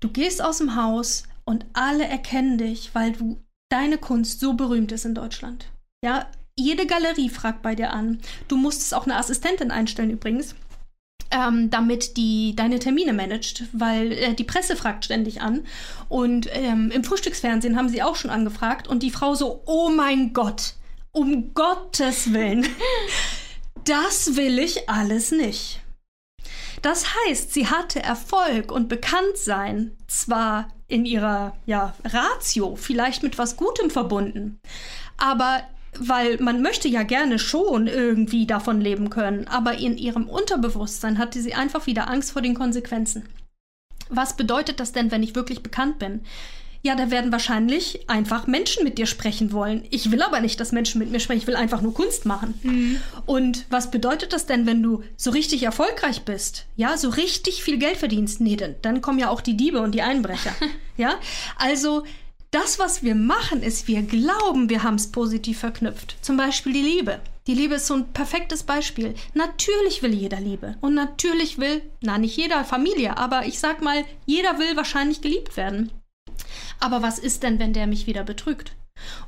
du 0.01 0.09
gehst 0.09 0.43
aus 0.43 0.59
dem 0.59 0.75
Haus 0.75 1.23
und 1.45 1.65
alle 1.75 2.07
erkennen 2.07 2.59
dich, 2.59 2.91
weil 2.95 3.13
du 3.13 3.41
deine 3.71 3.99
Kunst 3.99 4.41
so 4.41 4.55
berühmt 4.55 4.91
ist 4.91 5.05
in 5.05 5.15
Deutschland. 5.15 5.67
Ja, 6.05 6.27
jede 6.59 6.87
Galerie 6.87 7.31
fragt 7.31 7.63
bei 7.63 7.75
dir 7.75 7.93
an. 7.93 8.21
Du 8.49 8.57
musstest 8.57 8.95
auch 8.95 9.05
eine 9.05 9.17
Assistentin 9.17 9.71
einstellen 9.71 10.11
übrigens 10.11 10.55
ähm, 11.31 11.71
damit 11.71 12.17
die 12.17 12.55
deine 12.57 12.79
Termine 12.79 13.13
managt, 13.13 13.65
weil 13.73 14.13
äh, 14.13 14.35
die 14.35 14.45
Presse 14.45 14.77
fragt 14.77 15.05
ständig 15.05 15.41
an. 15.41 15.67
Und 16.09 16.49
ähm, 16.53 16.91
im 16.91 17.05
Frühstücksfernsehen 17.05 17.77
haben 17.77 17.89
sie 17.89 18.03
auch 18.03 18.17
schon 18.17 18.31
angefragt 18.31 18.89
und 18.89 19.03
die 19.03 19.11
Frau 19.11 19.35
so, 19.35 19.63
oh 19.67 19.91
mein 19.91 20.33
Gott, 20.33 20.75
um 21.13 21.53
Gottes 21.55 22.33
Willen, 22.33 22.67
das 23.85 24.37
will 24.37 24.59
ich 24.59 24.89
alles 24.89 25.31
nicht. 25.31 25.81
Das 26.81 27.07
heißt, 27.27 27.53
sie 27.53 27.67
hatte 27.67 28.01
Erfolg 28.03 28.71
und 28.71 28.89
Bekanntsein 28.89 29.97
zwar 30.07 30.69
in 30.87 31.05
ihrer 31.05 31.57
ja, 31.67 31.95
Ratio, 32.05 32.77
vielleicht 32.77 33.23
mit 33.23 33.37
was 33.37 33.57
Gutem 33.57 33.91
verbunden, 33.91 34.61
aber 35.17 35.63
weil 36.01 36.39
man 36.39 36.63
möchte 36.63 36.89
ja 36.89 37.03
gerne 37.03 37.39
schon 37.39 37.87
irgendwie 37.87 38.47
davon 38.47 38.81
leben 38.81 39.11
können, 39.11 39.49
aber 39.49 39.79
in 39.79 39.97
ihrem 39.97 40.29
Unterbewusstsein 40.29 41.19
hatte 41.19 41.41
sie 41.41 41.55
einfach 41.55 41.87
wieder 41.87 42.09
Angst 42.09 42.33
vor 42.33 42.43
den 42.43 42.55
Konsequenzen. 42.55 43.29
Was 44.09 44.37
bedeutet 44.37 44.81
das 44.81 44.93
denn, 44.93 45.11
wenn 45.11 45.23
ich 45.23 45.35
wirklich 45.35 45.63
bekannt 45.63 45.99
bin? 45.99 46.23
ja, 46.83 46.95
da 46.95 47.11
werden 47.11 47.33
wahrscheinlich 47.33 48.09
einfach 48.09 48.47
Menschen 48.47 48.85
mit 48.85 48.99
dir 48.99 49.07
sprechen 49.07 49.53
wollen. 49.53 49.85
Ich 49.91 50.11
will 50.13 50.23
aber 50.23 50.41
nicht, 50.41 50.61
dass 50.61 50.73
Menschen 50.73 51.01
mit 51.01 51.11
mir 51.11 51.19
sprechen. 51.19 51.41
Ich 51.41 51.47
will 51.47 51.57
einfach 51.57 51.83
nur 51.83 51.93
Kunst 51.93 52.25
machen. 52.25 52.55
Mhm. 52.63 53.01
Und 53.27 53.65
was 53.69 53.91
bedeutet 53.91 54.33
das 54.33 54.47
denn, 54.47 54.65
wenn 54.67 54.83
du 54.83 55.03
so 55.17 55.31
richtig 55.31 55.65
erfolgreich 55.65 56.23
bist? 56.23 56.67
Ja, 56.77 56.97
so 56.97 57.09
richtig 57.09 57.65
viel 57.65 57.79
Geld 57.79 57.97
verdienst? 57.97 58.41
Nee, 58.41 58.57
dann, 58.57 58.77
dann 58.83 59.01
kommen 59.01 59.19
ja 59.19 59.29
auch 59.29 59.41
die 59.41 59.57
Diebe 59.57 59.81
und 59.81 59.93
die 59.93 60.03
Einbrecher. 60.03 60.55
ja, 60.97 61.15
also 61.57 62.05
das, 62.51 62.79
was 62.79 63.03
wir 63.03 63.15
machen, 63.15 63.63
ist, 63.63 63.89
wir 63.89 64.03
glauben, 64.03 64.71
wir 64.71 64.83
haben 64.83 64.95
es 64.95 65.13
positiv 65.13 65.59
verknüpft. 65.59 66.17
Zum 66.23 66.37
Beispiel 66.37 66.73
die 66.73 66.83
Liebe. 66.83 67.21
Die 67.47 67.55
Liebe 67.55 67.77
ist 67.77 67.87
so 67.87 67.95
ein 67.95 68.13
perfektes 68.13 68.63
Beispiel. 68.63 69.15
Natürlich 69.35 70.03
will 70.03 70.15
jeder 70.15 70.41
Liebe. 70.41 70.77
Und 70.81 70.95
natürlich 70.95 71.59
will, 71.59 71.83
na 72.03 72.19
nicht 72.19 72.37
jeder 72.37 72.65
Familie, 72.65 73.17
aber 73.17 73.47
ich 73.47 73.59
sag 73.59 73.83
mal, 73.83 74.05
jeder 74.27 74.59
will 74.59 74.77
wahrscheinlich 74.77 75.21
geliebt 75.21 75.57
werden. 75.57 75.91
Aber 76.81 77.03
was 77.03 77.19
ist 77.19 77.43
denn, 77.43 77.59
wenn 77.59 77.73
der 77.73 77.87
mich 77.87 78.07
wieder 78.07 78.25
betrügt? 78.25 78.73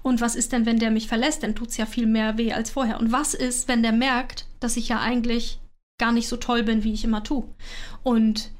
Und 0.02 0.20
was 0.20 0.34
ist 0.34 0.52
denn, 0.52 0.66
wenn 0.66 0.78
der 0.78 0.90
mich 0.90 1.08
verlässt? 1.08 1.42
Dann 1.42 1.54
tut 1.54 1.68
es 1.68 1.76
ja 1.76 1.86
viel 1.86 2.06
mehr 2.06 2.38
weh 2.38 2.52
als 2.52 2.70
vorher. 2.70 2.98
Und 3.00 3.12
was 3.12 3.34
ist, 3.34 3.68
wenn 3.68 3.82
der 3.82 3.92
merkt, 3.92 4.46
dass 4.60 4.76
ich 4.76 4.88
ja 4.88 5.00
eigentlich 5.00 5.60
gar 5.98 6.12
nicht 6.12 6.28
so 6.28 6.36
toll 6.36 6.62
bin, 6.62 6.84
wie 6.84 6.92
ich 6.92 7.04
immer 7.04 7.22
tue? 7.22 7.44
Und 8.02 8.50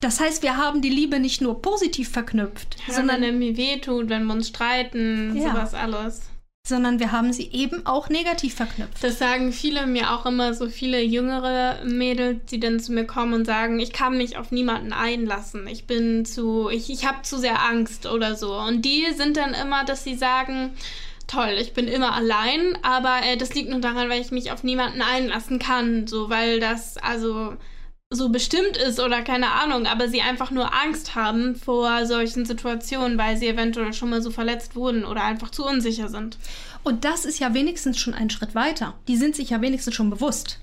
das 0.00 0.20
heißt, 0.20 0.42
wir 0.42 0.56
haben 0.56 0.82
die 0.82 0.90
Liebe 0.90 1.18
nicht 1.20 1.40
nur 1.40 1.62
positiv 1.62 2.10
verknüpft, 2.10 2.76
ja, 2.86 2.94
sondern 2.94 3.22
wenn 3.22 3.38
mir 3.38 3.56
wehtut, 3.56 4.08
wenn 4.08 4.26
wir 4.26 4.34
uns 4.34 4.48
streiten, 4.48 5.36
ja. 5.36 5.50
sowas 5.50 5.74
alles 5.74 6.22
sondern 6.66 6.98
wir 6.98 7.12
haben 7.12 7.32
sie 7.32 7.48
eben 7.52 7.86
auch 7.86 8.08
negativ 8.08 8.56
verknüpft. 8.56 9.02
Das 9.02 9.20
sagen 9.20 9.52
viele 9.52 9.86
mir 9.86 10.12
auch 10.12 10.26
immer, 10.26 10.52
so 10.52 10.68
viele 10.68 11.00
jüngere 11.00 11.84
Mädels, 11.84 12.40
die 12.50 12.58
dann 12.58 12.80
zu 12.80 12.92
mir 12.92 13.06
kommen 13.06 13.34
und 13.34 13.44
sagen, 13.44 13.78
ich 13.78 13.92
kann 13.92 14.16
mich 14.16 14.36
auf 14.36 14.50
niemanden 14.50 14.92
einlassen. 14.92 15.68
Ich 15.68 15.86
bin 15.86 16.24
zu, 16.24 16.68
ich, 16.68 16.90
ich 16.90 17.06
habe 17.06 17.22
zu 17.22 17.38
sehr 17.38 17.62
Angst 17.62 18.06
oder 18.06 18.34
so. 18.34 18.56
Und 18.56 18.82
die 18.82 19.06
sind 19.14 19.36
dann 19.36 19.54
immer, 19.54 19.84
dass 19.84 20.02
sie 20.02 20.16
sagen, 20.16 20.72
toll, 21.28 21.56
ich 21.60 21.72
bin 21.72 21.86
immer 21.86 22.14
allein, 22.14 22.76
aber 22.82 23.20
äh, 23.22 23.36
das 23.36 23.54
liegt 23.54 23.70
nur 23.70 23.80
daran, 23.80 24.08
weil 24.08 24.20
ich 24.20 24.32
mich 24.32 24.50
auf 24.50 24.64
niemanden 24.64 25.02
einlassen 25.02 25.60
kann, 25.60 26.08
so, 26.08 26.30
weil 26.30 26.58
das, 26.58 26.98
also 26.98 27.54
so 28.10 28.28
bestimmt 28.28 28.76
ist 28.76 29.00
oder 29.00 29.22
keine 29.22 29.50
Ahnung, 29.50 29.86
aber 29.86 30.08
sie 30.08 30.20
einfach 30.22 30.50
nur 30.52 30.72
Angst 30.72 31.16
haben 31.16 31.56
vor 31.56 32.06
solchen 32.06 32.44
Situationen, 32.44 33.18
weil 33.18 33.36
sie 33.36 33.48
eventuell 33.48 33.92
schon 33.92 34.10
mal 34.10 34.22
so 34.22 34.30
verletzt 34.30 34.76
wurden 34.76 35.04
oder 35.04 35.24
einfach 35.24 35.50
zu 35.50 35.64
unsicher 35.64 36.08
sind. 36.08 36.38
Und 36.84 37.04
das 37.04 37.24
ist 37.24 37.40
ja 37.40 37.52
wenigstens 37.52 37.98
schon 37.98 38.14
ein 38.14 38.30
Schritt 38.30 38.54
weiter. 38.54 38.94
Die 39.08 39.16
sind 39.16 39.34
sich 39.34 39.50
ja 39.50 39.60
wenigstens 39.60 39.94
schon 39.94 40.10
bewusst. 40.10 40.60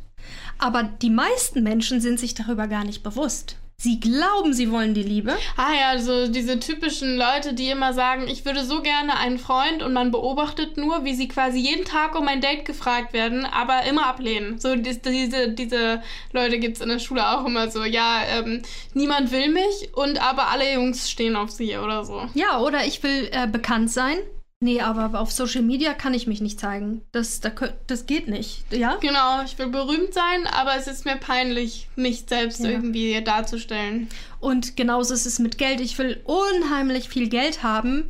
Aber 0.58 0.84
die 0.84 1.10
meisten 1.10 1.64
Menschen 1.64 2.00
sind 2.00 2.18
sich 2.18 2.34
darüber 2.34 2.68
gar 2.68 2.86
nicht 2.86 3.04
bewusst. 3.04 3.58
Sie 3.84 4.00
glauben, 4.00 4.54
sie 4.54 4.72
wollen 4.72 4.94
die 4.94 5.04
Liebe. 5.04 5.36
Ah 5.58 5.74
ja, 5.78 6.00
so 6.00 6.30
diese 6.30 6.58
typischen 6.58 7.18
Leute, 7.18 7.54
die 7.54 7.68
immer 7.68 7.92
sagen, 7.92 8.30
ich 8.30 8.46
würde 8.46 8.64
so 8.64 8.82
gerne 8.82 9.18
einen 9.18 9.38
Freund 9.38 9.84
und 9.84 9.92
man 9.92 10.10
beobachtet 10.10 10.78
nur, 10.78 11.04
wie 11.04 11.14
sie 11.14 11.28
quasi 11.28 11.60
jeden 11.60 11.84
Tag 11.84 12.18
um 12.18 12.26
ein 12.30 12.40
Date 12.40 12.64
gefragt 12.64 13.12
werden, 13.12 13.44
aber 13.44 13.84
immer 13.84 14.06
ablehnen. 14.06 14.58
So 14.58 14.78
diese, 14.78 15.50
diese 15.50 16.02
Leute 16.32 16.60
gibt 16.60 16.78
es 16.78 16.82
in 16.82 16.88
der 16.88 17.00
Schule 17.00 17.28
auch 17.28 17.46
immer 17.46 17.70
so, 17.70 17.84
ja, 17.84 18.22
ähm, 18.30 18.62
niemand 18.94 19.34
will 19.34 19.52
mich 19.52 19.90
und 19.94 20.18
aber 20.18 20.48
alle 20.48 20.76
Jungs 20.76 21.12
stehen 21.12 21.36
auf 21.36 21.52
sie 21.52 21.76
oder 21.76 22.06
so. 22.06 22.30
Ja, 22.36 22.60
oder 22.60 22.86
ich 22.86 23.04
will 23.04 23.28
äh, 23.34 23.48
bekannt 23.48 23.92
sein, 23.92 24.16
Nee, 24.64 24.80
aber 24.80 25.20
auf 25.20 25.30
Social 25.30 25.62
Media 25.62 25.94
kann 25.94 26.14
ich 26.14 26.26
mich 26.26 26.40
nicht 26.40 26.58
zeigen. 26.58 27.02
Das, 27.12 27.42
das 27.42 28.06
geht 28.06 28.30
nicht, 28.30 28.64
ja? 28.72 28.96
Genau, 29.02 29.44
ich 29.44 29.60
will 29.60 29.68
berühmt 29.68 30.14
sein, 30.14 30.48
aber 30.48 30.78
es 30.78 30.88
ist 30.88 31.04
mir 31.04 31.18
peinlich, 31.18 31.90
mich 31.98 32.24
selbst 32.30 32.62
ja. 32.62 32.70
irgendwie 32.70 33.22
darzustellen. 33.22 34.08
Und 34.40 34.78
genauso 34.78 35.14
ist 35.14 35.26
es 35.26 35.38
mit 35.40 35.58
Geld. 35.58 35.82
Ich 35.82 35.98
will 35.98 36.22
unheimlich 36.24 37.10
viel 37.10 37.28
Geld 37.28 37.62
haben, 37.62 38.10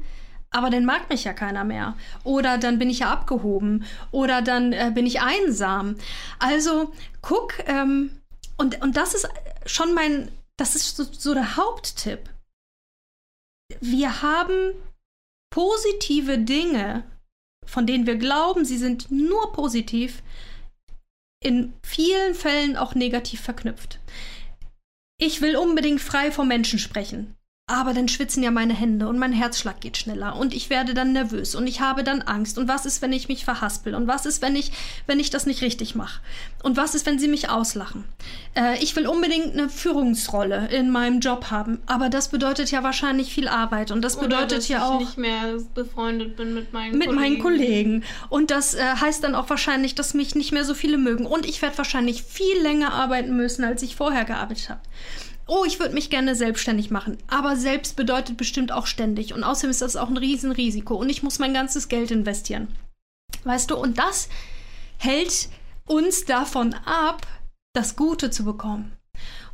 aber 0.51 0.69
dann 0.69 0.85
mag 0.85 1.09
mich 1.09 1.23
ja 1.23 1.33
keiner 1.33 1.63
mehr. 1.63 1.97
Oder 2.23 2.59
dann 2.59 2.77
bin 2.77 2.91
ich 2.91 2.99
ja 2.99 3.09
abgehoben. 3.09 3.85
Oder 4.11 4.43
dann 4.43 4.73
äh, 4.73 4.91
bin 4.93 5.07
ich 5.07 5.21
einsam. 5.21 5.95
Also 6.37 6.93
guck, 7.23 7.55
ähm, 7.65 8.11
und, 8.57 8.79
und 8.83 8.95
das 8.95 9.15
ist 9.15 9.27
schon 9.65 9.95
mein, 9.95 10.31
das 10.57 10.75
ist 10.75 10.97
so, 10.97 11.03
so 11.03 11.33
der 11.33 11.57
Haupttipp. 11.57 12.29
Wir 13.81 14.21
haben 14.21 14.75
positive 15.53 16.39
Dinge, 16.39 17.03
von 17.63 17.85
denen 17.85 18.07
wir 18.07 18.15
glauben, 18.15 18.65
sie 18.65 18.79
sind 18.79 19.11
nur 19.11 19.53
positiv, 19.53 20.23
in 21.43 21.73
vielen 21.83 22.33
Fällen 22.33 22.75
auch 22.75 22.95
negativ 22.95 23.41
verknüpft. 23.41 23.99
Ich 25.19 25.41
will 25.41 25.55
unbedingt 25.55 26.01
frei 26.01 26.31
vor 26.31 26.45
Menschen 26.45 26.79
sprechen. 26.79 27.35
Aber 27.67 27.93
dann 27.93 28.09
schwitzen 28.09 28.43
ja 28.43 28.51
meine 28.51 28.73
Hände 28.73 29.07
und 29.07 29.17
mein 29.17 29.31
Herzschlag 29.31 29.79
geht 29.79 29.95
schneller 29.95 30.35
und 30.35 30.53
ich 30.53 30.69
werde 30.69 30.93
dann 30.93 31.13
nervös 31.13 31.55
und 31.55 31.65
ich 31.65 31.79
habe 31.79 32.03
dann 32.03 32.21
Angst. 32.21 32.57
Und 32.57 32.67
was 32.67 32.85
ist, 32.85 33.01
wenn 33.01 33.13
ich 33.13 33.29
mich 33.29 33.45
verhaspel? 33.45 33.95
Und 33.95 34.05
was 34.05 34.25
ist, 34.25 34.41
wenn 34.41 34.57
ich, 34.57 34.73
wenn 35.07 35.17
ich 35.17 35.29
das 35.29 35.45
nicht 35.45 35.61
richtig 35.61 35.95
mache? 35.95 36.19
Und 36.61 36.75
was 36.75 36.93
ist, 36.93 37.05
wenn 37.05 37.19
sie 37.19 37.29
mich 37.29 37.49
auslachen? 37.49 38.03
Äh, 38.53 38.83
ich 38.83 38.97
will 38.97 39.07
unbedingt 39.07 39.53
eine 39.53 39.69
Führungsrolle 39.69 40.67
in 40.71 40.89
meinem 40.89 41.21
Job 41.21 41.51
haben, 41.51 41.79
aber 41.85 42.09
das 42.09 42.27
bedeutet 42.27 42.69
ja 42.69 42.83
wahrscheinlich 42.83 43.33
viel 43.33 43.47
Arbeit 43.47 43.91
und 43.91 44.01
das 44.01 44.17
bedeutet 44.17 44.47
Oder, 44.47 44.55
dass 44.57 44.67
ja 44.67 44.85
auch. 44.85 44.99
ich 44.99 45.07
nicht 45.07 45.17
mehr 45.17 45.57
befreundet 45.73 46.35
bin 46.35 46.53
mit 46.53 46.73
meinen 46.73 46.97
mit 46.97 47.07
Kollegen. 47.07 47.21
meinen 47.21 47.39
Kollegen. 47.39 48.03
Und 48.27 48.51
das 48.51 48.73
äh, 48.73 48.83
heißt 48.83 49.23
dann 49.23 49.35
auch 49.35 49.49
wahrscheinlich, 49.49 49.95
dass 49.95 50.13
mich 50.13 50.35
nicht 50.35 50.51
mehr 50.51 50.65
so 50.65 50.73
viele 50.73 50.97
mögen 50.97 51.25
und 51.25 51.45
ich 51.45 51.61
werde 51.61 51.77
wahrscheinlich 51.77 52.23
viel 52.23 52.61
länger 52.61 52.91
arbeiten 52.91 53.37
müssen, 53.37 53.63
als 53.63 53.83
ich 53.83 53.95
vorher 53.95 54.25
gearbeitet 54.25 54.69
habe 54.69 54.81
oh, 55.47 55.65
ich 55.65 55.79
würde 55.79 55.93
mich 55.93 56.09
gerne 56.09 56.35
selbstständig 56.35 56.91
machen. 56.91 57.17
Aber 57.27 57.55
selbst 57.55 57.95
bedeutet 57.95 58.37
bestimmt 58.37 58.71
auch 58.71 58.87
ständig. 58.87 59.33
Und 59.33 59.43
außerdem 59.43 59.71
ist 59.71 59.81
das 59.81 59.95
auch 59.95 60.09
ein 60.09 60.17
Riesenrisiko. 60.17 60.95
Und 60.95 61.09
ich 61.09 61.23
muss 61.23 61.39
mein 61.39 61.53
ganzes 61.53 61.87
Geld 61.87 62.11
investieren. 62.11 62.67
Weißt 63.43 63.71
du, 63.71 63.77
und 63.77 63.97
das 63.97 64.29
hält 64.97 65.49
uns 65.85 66.25
davon 66.25 66.73
ab, 66.85 67.27
das 67.73 67.95
Gute 67.95 68.29
zu 68.29 68.45
bekommen. 68.45 68.93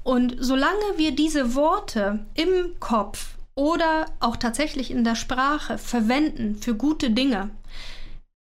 Und 0.04 0.36
solange 0.40 0.98
wir 0.98 1.12
diese 1.12 1.56
Worte 1.56 2.26
im 2.36 2.80
Kopf 2.80 3.36
oder 3.56 4.06
auch 4.20 4.38
tatsächlich 4.38 4.92
in 4.92 5.04
der 5.04 5.16
Sprache 5.16 5.78
verwenden 5.78 6.56
für 6.62 6.76
gute 6.76 7.12
Dinge, 7.12 7.50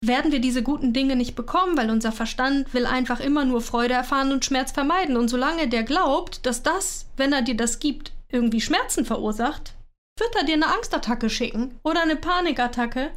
werden 0.01 0.31
wir 0.31 0.39
diese 0.39 0.63
guten 0.63 0.93
Dinge 0.93 1.15
nicht 1.15 1.35
bekommen, 1.35 1.75
weil 1.75 1.89
unser 1.89 2.11
Verstand 2.11 2.73
will 2.73 2.85
einfach 2.85 3.19
immer 3.19 3.45
nur 3.45 3.61
Freude 3.61 3.95
erfahren 3.95 4.31
und 4.31 4.45
Schmerz 4.45 4.71
vermeiden. 4.71 5.17
Und 5.17 5.27
solange 5.27 5.67
der 5.67 5.83
glaubt, 5.83 6.45
dass 6.45 6.63
das, 6.63 7.07
wenn 7.17 7.33
er 7.33 7.41
dir 7.41 7.57
das 7.57 7.79
gibt, 7.79 8.11
irgendwie 8.29 8.61
Schmerzen 8.61 9.05
verursacht, 9.05 9.73
wird 10.19 10.35
er 10.35 10.43
dir 10.43 10.55
eine 10.55 10.67
Angstattacke 10.67 11.29
schicken 11.29 11.79
oder 11.83 12.01
eine 12.01 12.15
Panikattacke, 12.15 13.11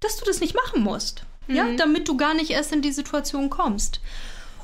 dass 0.00 0.16
du 0.18 0.24
das 0.24 0.40
nicht 0.40 0.54
machen 0.54 0.82
musst. 0.82 1.24
Mhm. 1.46 1.54
Ja, 1.54 1.66
damit 1.76 2.08
du 2.08 2.16
gar 2.16 2.34
nicht 2.34 2.50
erst 2.50 2.72
in 2.72 2.82
die 2.82 2.92
Situation 2.92 3.50
kommst. 3.50 4.00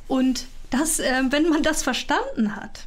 Und 0.08 0.46
das, 0.70 1.00
äh, 1.00 1.22
wenn 1.30 1.48
man 1.48 1.62
das 1.62 1.82
verstanden 1.82 2.56
hat, 2.56 2.86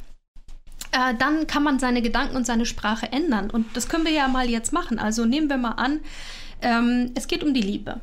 äh, 0.92 1.14
dann 1.18 1.46
kann 1.46 1.62
man 1.62 1.78
seine 1.78 2.02
Gedanken 2.02 2.36
und 2.36 2.46
seine 2.46 2.66
Sprache 2.66 3.12
ändern. 3.12 3.50
Und 3.50 3.76
das 3.76 3.88
können 3.88 4.04
wir 4.04 4.12
ja 4.12 4.28
mal 4.28 4.48
jetzt 4.48 4.72
machen. 4.72 4.98
Also 4.98 5.24
nehmen 5.24 5.48
wir 5.48 5.56
mal 5.56 5.72
an, 5.72 6.00
ähm, 6.62 7.12
es 7.14 7.28
geht 7.28 7.42
um 7.42 7.54
die 7.54 7.62
Liebe. 7.62 8.00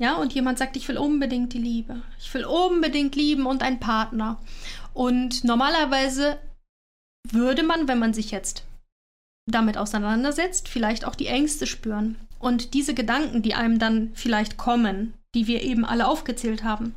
Ja, 0.00 0.16
und 0.16 0.32
jemand 0.32 0.58
sagt, 0.58 0.78
ich 0.78 0.88
will 0.88 0.96
unbedingt 0.96 1.52
die 1.52 1.58
Liebe. 1.58 2.00
Ich 2.18 2.32
will 2.32 2.46
unbedingt 2.46 3.14
lieben 3.16 3.44
und 3.44 3.62
einen 3.62 3.80
Partner. 3.80 4.38
Und 4.94 5.44
normalerweise 5.44 6.38
würde 7.30 7.62
man, 7.62 7.86
wenn 7.86 7.98
man 7.98 8.14
sich 8.14 8.30
jetzt 8.30 8.64
damit 9.46 9.76
auseinandersetzt, 9.76 10.68
vielleicht 10.68 11.04
auch 11.04 11.14
die 11.14 11.26
Ängste 11.26 11.66
spüren. 11.66 12.16
Und 12.38 12.72
diese 12.72 12.94
Gedanken, 12.94 13.42
die 13.42 13.54
einem 13.54 13.78
dann 13.78 14.12
vielleicht 14.14 14.56
kommen, 14.56 15.12
die 15.34 15.46
wir 15.46 15.62
eben 15.62 15.84
alle 15.84 16.08
aufgezählt 16.08 16.64
haben. 16.64 16.94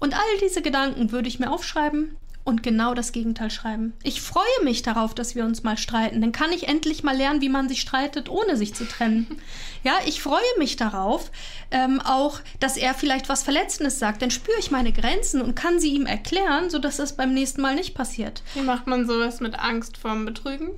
Und 0.00 0.14
all 0.14 0.38
diese 0.40 0.62
Gedanken 0.62 1.12
würde 1.12 1.28
ich 1.28 1.38
mir 1.38 1.52
aufschreiben 1.52 2.16
und 2.44 2.62
genau 2.62 2.94
das 2.94 3.12
Gegenteil 3.12 3.50
schreiben. 3.50 3.92
Ich 4.02 4.20
freue 4.20 4.64
mich 4.64 4.82
darauf, 4.82 5.14
dass 5.14 5.34
wir 5.34 5.44
uns 5.44 5.62
mal 5.62 5.78
streiten. 5.78 6.20
Dann 6.20 6.32
kann 6.32 6.52
ich 6.52 6.68
endlich 6.68 7.02
mal 7.02 7.16
lernen, 7.16 7.40
wie 7.40 7.48
man 7.48 7.68
sich 7.68 7.80
streitet, 7.80 8.28
ohne 8.28 8.56
sich 8.56 8.74
zu 8.74 8.86
trennen. 8.86 9.26
Ja, 9.84 9.94
ich 10.06 10.22
freue 10.22 10.40
mich 10.58 10.76
darauf, 10.76 11.32
ähm, 11.72 12.00
auch, 12.00 12.38
dass 12.60 12.76
er 12.76 12.94
vielleicht 12.94 13.28
was 13.28 13.42
Verletzendes 13.42 13.98
sagt. 13.98 14.22
Dann 14.22 14.30
spüre 14.30 14.56
ich 14.60 14.70
meine 14.70 14.92
Grenzen 14.92 15.42
und 15.42 15.56
kann 15.56 15.80
sie 15.80 15.92
ihm 15.92 16.06
erklären, 16.06 16.70
sodass 16.70 16.98
das 16.98 17.16
beim 17.16 17.34
nächsten 17.34 17.62
Mal 17.62 17.74
nicht 17.74 17.92
passiert. 17.92 18.44
Wie 18.54 18.60
macht 18.60 18.86
man 18.86 19.08
sowas 19.08 19.40
mit 19.40 19.58
Angst 19.58 19.96
vorm 19.96 20.24
Betrügen? 20.24 20.70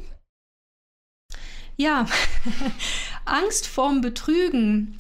Ja, 1.77 2.07
Angst 3.27 3.67
vorm 3.67 4.01
Betrügen 4.01 4.99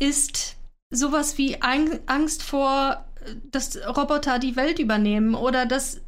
ist 0.00 0.56
sowas 0.90 1.38
wie 1.38 1.62
Angst 1.62 2.42
vor 2.42 3.04
dass 3.50 3.76
Roboter 3.86 4.38
die 4.38 4.56
Welt 4.56 4.78
übernehmen 4.78 5.34
oder 5.34 5.66
dass, 5.66 6.00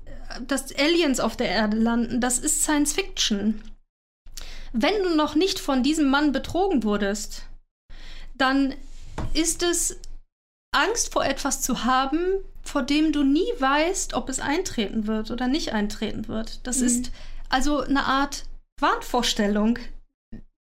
dass 0.46 0.75
Aliens 0.76 1.20
auf 1.20 1.37
der 1.37 1.48
Erde 1.48 1.76
landen. 1.76 2.20
Das 2.20 2.38
ist 2.38 2.62
Science 2.62 2.92
Fiction. 2.92 3.62
Wenn 4.72 5.02
du 5.02 5.16
noch 5.16 5.34
nicht 5.34 5.58
von 5.58 5.82
diesem 5.82 6.10
Mann 6.10 6.32
betrogen 6.32 6.82
wurdest, 6.84 7.42
dann 8.34 8.75
ist 9.34 9.62
es 9.62 9.98
Angst 10.72 11.12
vor 11.12 11.25
etwas 11.25 11.62
zu 11.62 11.84
haben, 11.84 12.20
vor 12.62 12.82
dem 12.82 13.12
du 13.12 13.22
nie 13.22 13.50
weißt, 13.58 14.14
ob 14.14 14.28
es 14.28 14.40
eintreten 14.40 15.06
wird 15.06 15.30
oder 15.30 15.48
nicht 15.48 15.72
eintreten 15.72 16.28
wird. 16.28 16.66
Das 16.66 16.78
mhm. 16.78 16.87
ist 16.87 17.10
also 17.48 17.80
eine 17.80 18.04
Art 18.04 18.44
Wahnvorstellung, 18.80 19.78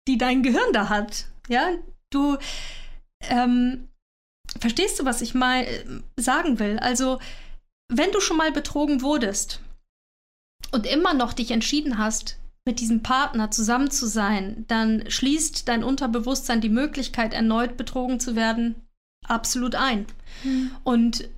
die 0.07 0.17
dein 0.17 0.43
Gehirn 0.43 0.73
da 0.73 0.89
hat. 0.89 1.27
Ja, 1.47 1.69
du 2.09 2.37
ähm, 3.21 3.87
verstehst 4.59 4.99
du, 4.99 5.05
was 5.05 5.21
ich 5.21 5.33
mal 5.33 5.63
äh, 5.63 5.85
sagen 6.17 6.59
will? 6.59 6.79
Also, 6.79 7.19
wenn 7.89 8.11
du 8.11 8.19
schon 8.19 8.37
mal 8.37 8.51
betrogen 8.51 9.01
wurdest 9.01 9.61
und 10.71 10.85
immer 10.85 11.13
noch 11.13 11.33
dich 11.33 11.51
entschieden 11.51 11.97
hast, 11.97 12.37
mit 12.65 12.79
diesem 12.79 13.01
Partner 13.01 13.49
zusammen 13.51 13.89
zu 13.89 14.05
sein, 14.07 14.65
dann 14.67 15.09
schließt 15.09 15.67
dein 15.67 15.83
Unterbewusstsein 15.83 16.61
die 16.61 16.69
Möglichkeit, 16.69 17.33
erneut 17.33 17.75
betrogen 17.75 18.19
zu 18.19 18.35
werden, 18.35 18.75
absolut 19.27 19.75
ein. 19.75 20.05
Mhm. 20.43 20.71
Und 20.83 21.29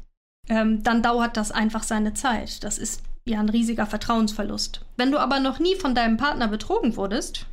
ähm, 0.49 0.83
dann 0.83 1.01
dauert 1.01 1.37
das 1.37 1.51
einfach 1.51 1.83
seine 1.83 2.13
Zeit. 2.13 2.63
Das 2.63 2.77
ist 2.77 3.01
ja 3.25 3.39
ein 3.39 3.49
riesiger 3.49 3.85
Vertrauensverlust. 3.85 4.81
Wenn 4.97 5.11
du 5.11 5.17
aber 5.17 5.39
noch 5.39 5.59
nie 5.59 5.75
von 5.75 5.95
deinem 5.95 6.17
Partner 6.17 6.49
betrogen 6.49 6.97
wurdest, 6.97 7.45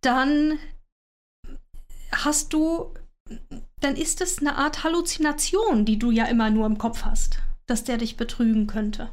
dann 0.00 0.58
hast 2.12 2.52
du, 2.52 2.94
dann 3.80 3.96
ist 3.96 4.20
es 4.20 4.38
eine 4.38 4.56
Art 4.56 4.84
Halluzination, 4.84 5.84
die 5.84 5.98
du 5.98 6.10
ja 6.10 6.24
immer 6.24 6.50
nur 6.50 6.66
im 6.66 6.78
Kopf 6.78 7.04
hast, 7.04 7.38
dass 7.66 7.84
der 7.84 7.98
dich 7.98 8.16
betrügen 8.16 8.66
könnte. 8.66 9.08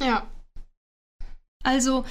Ja. 0.00 0.26
Also 1.62 2.04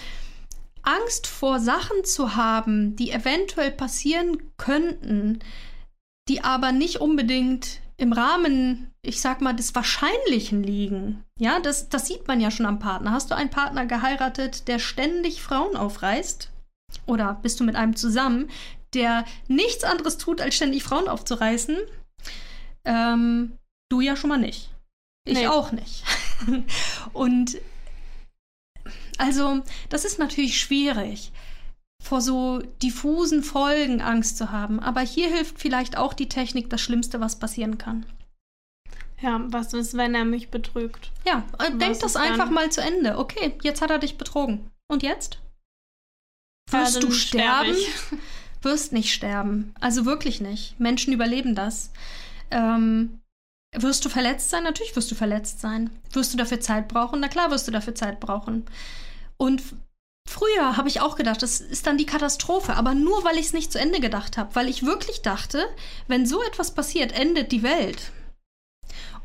Angst 0.84 1.28
vor 1.28 1.60
Sachen 1.60 2.04
zu 2.04 2.36
haben, 2.36 2.96
die 2.96 3.12
eventuell 3.12 3.72
passieren 3.72 4.38
könnten, 4.58 5.40
die 6.30 6.44
aber 6.44 6.72
nicht 6.72 7.02
unbedingt 7.02 7.82
im 7.98 8.14
Rahmen, 8.14 8.92
ich 9.02 9.20
sag 9.20 9.42
mal, 9.42 9.54
des 9.54 9.76
Wahrscheinlichen 9.76 10.64
liegen. 10.64 11.26
Ja, 11.38 11.60
das, 11.60 11.90
das 11.90 12.08
sieht 12.08 12.28
man 12.28 12.40
ja 12.40 12.50
schon 12.50 12.66
am 12.66 12.80
Partner. 12.80 13.12
Hast 13.12 13.30
du 13.30 13.36
einen 13.36 13.50
Partner 13.50 13.86
geheiratet, 13.86 14.68
der 14.68 14.80
ständig 14.80 15.42
Frauen 15.42 15.76
aufreißt? 15.76 16.50
Oder 17.06 17.40
bist 17.42 17.60
du 17.60 17.64
mit 17.66 17.76
einem 17.76 17.96
zusammen, 17.96 18.50
der 18.94 19.26
nichts 19.48 19.84
anderes 19.84 20.18
tut, 20.18 20.42
als 20.42 20.56
ständig 20.56 20.84
Frauen 20.84 21.08
aufzureißen? 21.08 21.78
Ähm, 22.86 23.58
du 23.90 24.02
ja 24.02 24.16
schon 24.16 24.30
mal 24.30 24.38
nicht. 24.38 24.70
Ich 25.26 25.40
nee. 25.40 25.48
auch 25.48 25.72
nicht. 25.72 26.04
Und 27.14 27.58
also, 29.18 29.62
das 29.90 30.06
ist 30.06 30.18
natürlich 30.18 30.60
schwierig, 30.60 31.32
vor 32.02 32.22
so 32.22 32.60
diffusen 32.82 33.44
Folgen 33.44 34.02
Angst 34.02 34.38
zu 34.38 34.52
haben. 34.52 34.80
Aber 34.80 35.02
hier 35.02 35.28
hilft 35.28 35.60
vielleicht 35.60 35.98
auch 35.98 36.14
die 36.14 36.30
Technik, 36.30 36.70
das 36.70 36.82
Schlimmste, 36.82 37.20
was 37.20 37.38
passieren 37.38 37.78
kann. 37.78 38.06
Ja, 39.22 39.42
was 39.48 39.74
ist, 39.74 39.98
wenn 39.98 40.16
er 40.16 40.24
mich 40.24 40.50
betrügt? 40.50 41.12
Ja, 41.26 41.44
äh, 41.60 41.76
denk 41.76 42.00
das 42.00 42.16
einfach 42.16 42.46
dann? 42.46 42.54
mal 42.54 42.72
zu 42.72 42.82
Ende. 42.82 43.18
Okay, 43.18 43.58
jetzt 43.64 43.82
hat 43.82 43.92
er 43.92 44.00
dich 44.00 44.18
betrogen. 44.18 44.72
Und 44.88 45.04
jetzt? 45.04 45.40
Wirst 46.72 46.96
ja, 46.96 47.02
du 47.02 47.12
sterben? 47.12 47.76
Wirst 48.62 48.92
nicht 48.92 49.14
sterben. 49.14 49.74
Also 49.80 50.06
wirklich 50.06 50.42
nicht. 50.42 50.80
Menschen 50.80 51.14
überleben 51.14 51.56
das. 51.56 51.92
Ähm, 52.52 53.20
wirst 53.76 54.04
du 54.06 54.10
verletzt 54.10 54.50
sein? 54.50 54.64
Natürlich 54.64 54.96
wirst 54.96 55.12
du 55.12 55.16
verletzt 55.16 55.62
sein. 55.62 55.90
Wirst 56.12 56.34
du 56.34 56.38
dafür 56.38 56.60
Zeit 56.60 56.88
brauchen? 56.88 57.20
Na 57.20 57.28
klar 57.28 57.52
wirst 57.52 57.68
du 57.68 57.72
dafür 57.72 57.96
Zeit 57.96 58.20
brauchen. 58.20 58.66
Und 59.38 59.62
früher 60.28 60.76
habe 60.78 60.90
ich 60.90 61.02
auch 61.02 61.16
gedacht, 61.16 61.42
das 61.42 61.62
ist 61.62 61.88
dann 61.88 61.98
die 61.98 62.06
Katastrophe, 62.06 62.76
aber 62.76 62.94
nur 62.94 63.24
weil 63.24 63.38
ich 63.38 63.48
es 63.48 63.54
nicht 63.54 63.72
zu 63.72 63.80
Ende 63.80 64.00
gedacht 64.00 64.38
habe, 64.38 64.54
weil 64.56 64.68
ich 64.68 64.86
wirklich 64.86 65.22
dachte, 65.22 65.66
wenn 66.08 66.26
so 66.26 66.44
etwas 66.44 66.74
passiert, 66.74 67.12
endet 67.14 67.52
die 67.52 67.64
Welt. 67.64 68.12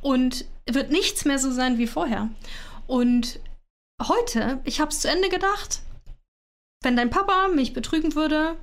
Und 0.00 0.44
wird 0.66 0.90
nichts 0.90 1.24
mehr 1.24 1.38
so 1.38 1.50
sein 1.50 1.78
wie 1.78 1.86
vorher. 1.86 2.30
Und 2.86 3.40
heute, 4.02 4.60
ich 4.64 4.80
habe 4.80 4.90
es 4.90 5.00
zu 5.00 5.08
Ende 5.08 5.28
gedacht, 5.28 5.80
wenn 6.82 6.96
dein 6.96 7.10
Papa 7.10 7.48
mich 7.48 7.72
betrügen 7.72 8.14
würde, 8.14 8.56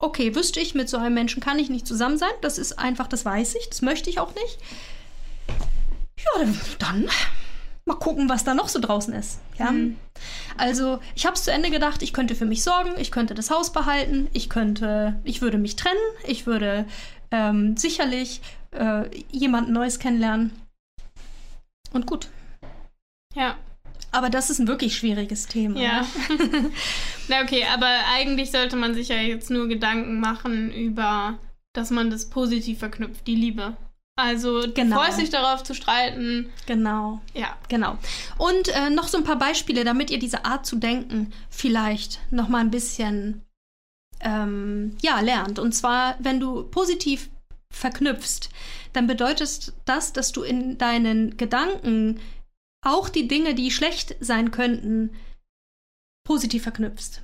okay, 0.00 0.34
wüsste 0.34 0.60
ich, 0.60 0.74
mit 0.74 0.88
so 0.88 0.96
einem 0.96 1.14
Menschen 1.14 1.42
kann 1.42 1.58
ich 1.58 1.70
nicht 1.70 1.86
zusammen 1.86 2.18
sein. 2.18 2.30
Das 2.40 2.58
ist 2.58 2.78
einfach, 2.78 3.06
das 3.06 3.24
weiß 3.24 3.54
ich, 3.54 3.68
das 3.68 3.82
möchte 3.82 4.10
ich 4.10 4.18
auch 4.18 4.34
nicht. 4.34 4.58
Ja, 6.18 6.46
dann 6.78 7.08
mal 7.84 7.94
gucken, 7.96 8.28
was 8.28 8.44
da 8.44 8.54
noch 8.54 8.68
so 8.68 8.78
draußen 8.78 9.12
ist. 9.14 9.40
Ja? 9.58 9.70
Mhm. 9.70 9.96
Also, 10.56 11.00
ich 11.14 11.26
habe 11.26 11.34
es 11.34 11.44
zu 11.44 11.52
Ende 11.52 11.70
gedacht, 11.70 12.02
ich 12.02 12.12
könnte 12.12 12.34
für 12.34 12.46
mich 12.46 12.62
sorgen, 12.62 12.92
ich 12.98 13.10
könnte 13.10 13.34
das 13.34 13.50
Haus 13.50 13.72
behalten, 13.72 14.28
ich 14.32 14.48
könnte, 14.48 15.20
ich 15.24 15.42
würde 15.42 15.58
mich 15.58 15.76
trennen, 15.76 15.98
ich 16.26 16.46
würde 16.46 16.86
ähm, 17.30 17.76
sicherlich 17.76 18.40
äh, 18.72 19.04
jemand 19.30 19.70
Neues 19.70 19.98
kennenlernen. 19.98 20.52
Und 21.92 22.06
gut. 22.06 22.28
Ja. 23.34 23.56
Aber 24.12 24.30
das 24.30 24.50
ist 24.50 24.58
ein 24.58 24.68
wirklich 24.68 24.96
schwieriges 24.96 25.46
Thema. 25.46 25.80
Ja. 25.80 26.06
Na 27.28 27.42
okay, 27.42 27.64
aber 27.72 27.88
eigentlich 28.12 28.50
sollte 28.50 28.76
man 28.76 28.94
sich 28.94 29.08
ja 29.08 29.16
jetzt 29.16 29.50
nur 29.50 29.68
Gedanken 29.68 30.20
machen 30.20 30.72
über, 30.72 31.38
dass 31.72 31.90
man 31.90 32.10
das 32.10 32.28
positiv 32.28 32.80
verknüpft, 32.80 33.26
die 33.26 33.36
Liebe. 33.36 33.76
Also 34.16 34.64
genau. 34.74 34.96
freust 34.96 35.20
dich 35.20 35.30
darauf 35.30 35.62
zu 35.62 35.74
streiten. 35.74 36.50
Genau. 36.66 37.20
Ja. 37.34 37.56
Genau. 37.68 37.96
Und 38.36 38.68
äh, 38.68 38.90
noch 38.90 39.08
so 39.08 39.18
ein 39.18 39.24
paar 39.24 39.38
Beispiele, 39.38 39.84
damit 39.84 40.10
ihr 40.10 40.18
diese 40.18 40.44
Art 40.44 40.66
zu 40.66 40.76
denken 40.76 41.32
vielleicht 41.48 42.20
noch 42.30 42.48
mal 42.48 42.58
ein 42.58 42.70
bisschen 42.70 43.42
ähm, 44.20 44.96
ja, 45.00 45.20
lernt. 45.20 45.58
Und 45.58 45.72
zwar, 45.72 46.16
wenn 46.18 46.40
du 46.40 46.64
positiv 46.64 47.30
verknüpfst, 47.72 48.50
dann 48.92 49.06
bedeutet 49.06 49.72
das, 49.84 50.12
dass 50.12 50.32
du 50.32 50.42
in 50.42 50.76
deinen 50.76 51.36
Gedanken 51.36 52.20
auch 52.82 53.08
die 53.08 53.28
Dinge, 53.28 53.54
die 53.54 53.70
schlecht 53.70 54.16
sein 54.20 54.50
könnten, 54.50 55.10
positiv 56.26 56.62
verknüpfst. 56.62 57.22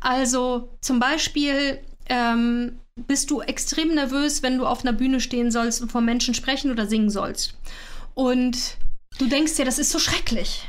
Also 0.00 0.68
zum 0.80 0.98
Beispiel, 0.98 1.80
ähm, 2.08 2.78
bist 3.06 3.30
du 3.30 3.40
extrem 3.40 3.94
nervös, 3.94 4.42
wenn 4.42 4.58
du 4.58 4.66
auf 4.66 4.82
einer 4.82 4.92
Bühne 4.92 5.20
stehen 5.20 5.50
sollst 5.50 5.82
und 5.82 5.92
vor 5.92 6.00
Menschen 6.00 6.34
sprechen 6.34 6.70
oder 6.70 6.86
singen 6.86 7.10
sollst. 7.10 7.54
Und 8.14 8.78
du 9.18 9.26
denkst 9.26 9.56
dir, 9.56 9.64
das 9.64 9.78
ist 9.78 9.90
so 9.90 9.98
schrecklich. 9.98 10.66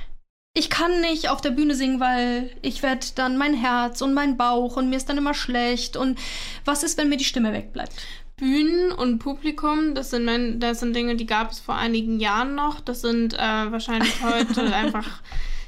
Ich 0.53 0.69
kann 0.69 1.01
nicht 1.01 1.29
auf 1.29 1.39
der 1.39 1.51
Bühne 1.51 1.75
singen, 1.75 1.99
weil 1.99 2.51
ich 2.61 2.83
werde 2.83 3.05
dann 3.15 3.37
mein 3.37 3.53
Herz 3.53 4.01
und 4.01 4.13
mein 4.13 4.37
Bauch 4.37 4.75
und 4.75 4.89
mir 4.89 4.97
ist 4.97 5.07
dann 5.07 5.17
immer 5.17 5.33
schlecht. 5.33 5.95
Und 5.95 6.19
was 6.65 6.83
ist, 6.83 6.97
wenn 6.97 7.09
mir 7.09 7.17
die 7.17 7.23
Stimme 7.23 7.53
wegbleibt? 7.53 7.93
Bühnen 8.37 8.91
und 8.91 9.17
Publikum, 9.17 9.95
das 9.95 10.11
sind, 10.11 10.59
das 10.59 10.79
sind 10.79 10.95
Dinge, 10.95 11.15
die 11.15 11.25
gab 11.25 11.51
es 11.51 11.59
vor 11.59 11.75
einigen 11.75 12.19
Jahren 12.19 12.53
noch. 12.53 12.79
Das 12.79 13.01
sind 13.01 13.33
äh, 13.33 13.37
wahrscheinlich 13.37 14.21
heute 14.23 14.61
einfach 14.75 15.21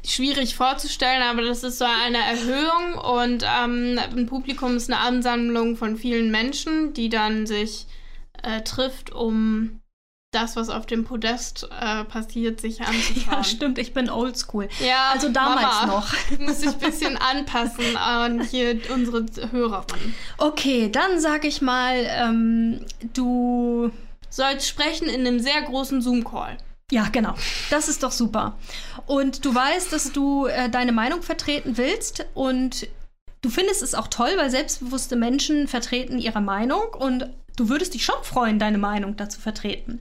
schwierig 0.06 0.56
vorzustellen, 0.56 1.24
aber 1.24 1.42
das 1.42 1.64
ist 1.64 1.80
so 1.80 1.86
eine 1.86 2.20
Erhöhung 2.20 2.94
und 3.22 3.44
ähm, 3.44 4.00
ein 4.16 4.28
Publikum 4.28 4.78
ist 4.78 4.90
eine 4.90 5.02
Ansammlung 5.02 5.78
von 5.78 5.98
vielen 5.98 6.30
Menschen, 6.30 6.94
die 6.94 7.10
dann 7.10 7.48
sich 7.48 7.88
äh, 8.44 8.62
trifft, 8.62 9.12
um 9.12 9.79
das, 10.32 10.56
was 10.56 10.70
auf 10.70 10.86
dem 10.86 11.06
Podest 11.06 11.68
äh, 11.80 12.04
passiert, 12.06 12.62
sich 12.62 12.82
anzuschauen. 12.86 13.38
Ja, 13.38 13.44
stimmt, 13.44 13.80
ich 13.80 13.94
bin 13.94 14.10
oldschool. 14.10 14.70
Ja, 14.80 15.10
also 15.12 15.30
damals 15.30 15.82
Mama, 15.82 15.86
noch. 15.88 16.14
Muss 16.40 16.62
ich 16.62 16.70
ein 16.70 16.80
bisschen 16.80 17.18
anpassen 17.18 17.98
an 17.98 18.42
hier 18.42 18.80
unsere 18.94 19.26
Hörerin. 19.52 20.14
Okay, 20.38 20.90
dann 20.92 21.20
sag 21.20 21.46
ich 21.46 21.62
mal, 21.62 22.06
ähm, 22.08 22.86
du 23.14 23.92
sollst 24.30 24.68
sprechen 24.68 25.08
in 25.08 25.26
einem 25.26 25.40
sehr 25.40 25.62
großen 25.64 26.02
Zoom-Call. 26.02 26.58
Ja, 26.92 27.08
genau. 27.12 27.36
Das 27.70 27.88
ist 27.88 28.04
doch 28.04 28.12
super. 28.12 28.58
Und 29.06 29.46
du 29.46 29.54
weißt, 29.54 29.92
dass 29.94 30.12
du 30.12 30.48
äh, 30.48 30.70
deine 30.70 30.92
Meinung 30.92 31.22
vertreten 31.22 31.78
willst 31.78 32.26
und 32.34 32.88
du 33.42 33.50
findest 33.50 33.84
es 33.84 33.94
auch 33.94 34.08
toll, 34.08 34.32
weil 34.38 34.50
selbstbewusste 34.50 35.16
Menschen 35.16 35.68
vertreten 35.68 36.18
ihre 36.18 36.42
Meinung 36.42 36.94
und 36.98 37.30
du 37.60 37.70
würdest 37.70 37.94
dich 37.94 38.06
schon 38.06 38.24
freuen, 38.24 38.60
deine 38.60 38.78
Meinung 38.78 39.16
dazu 39.18 39.42
vertreten. 39.42 40.00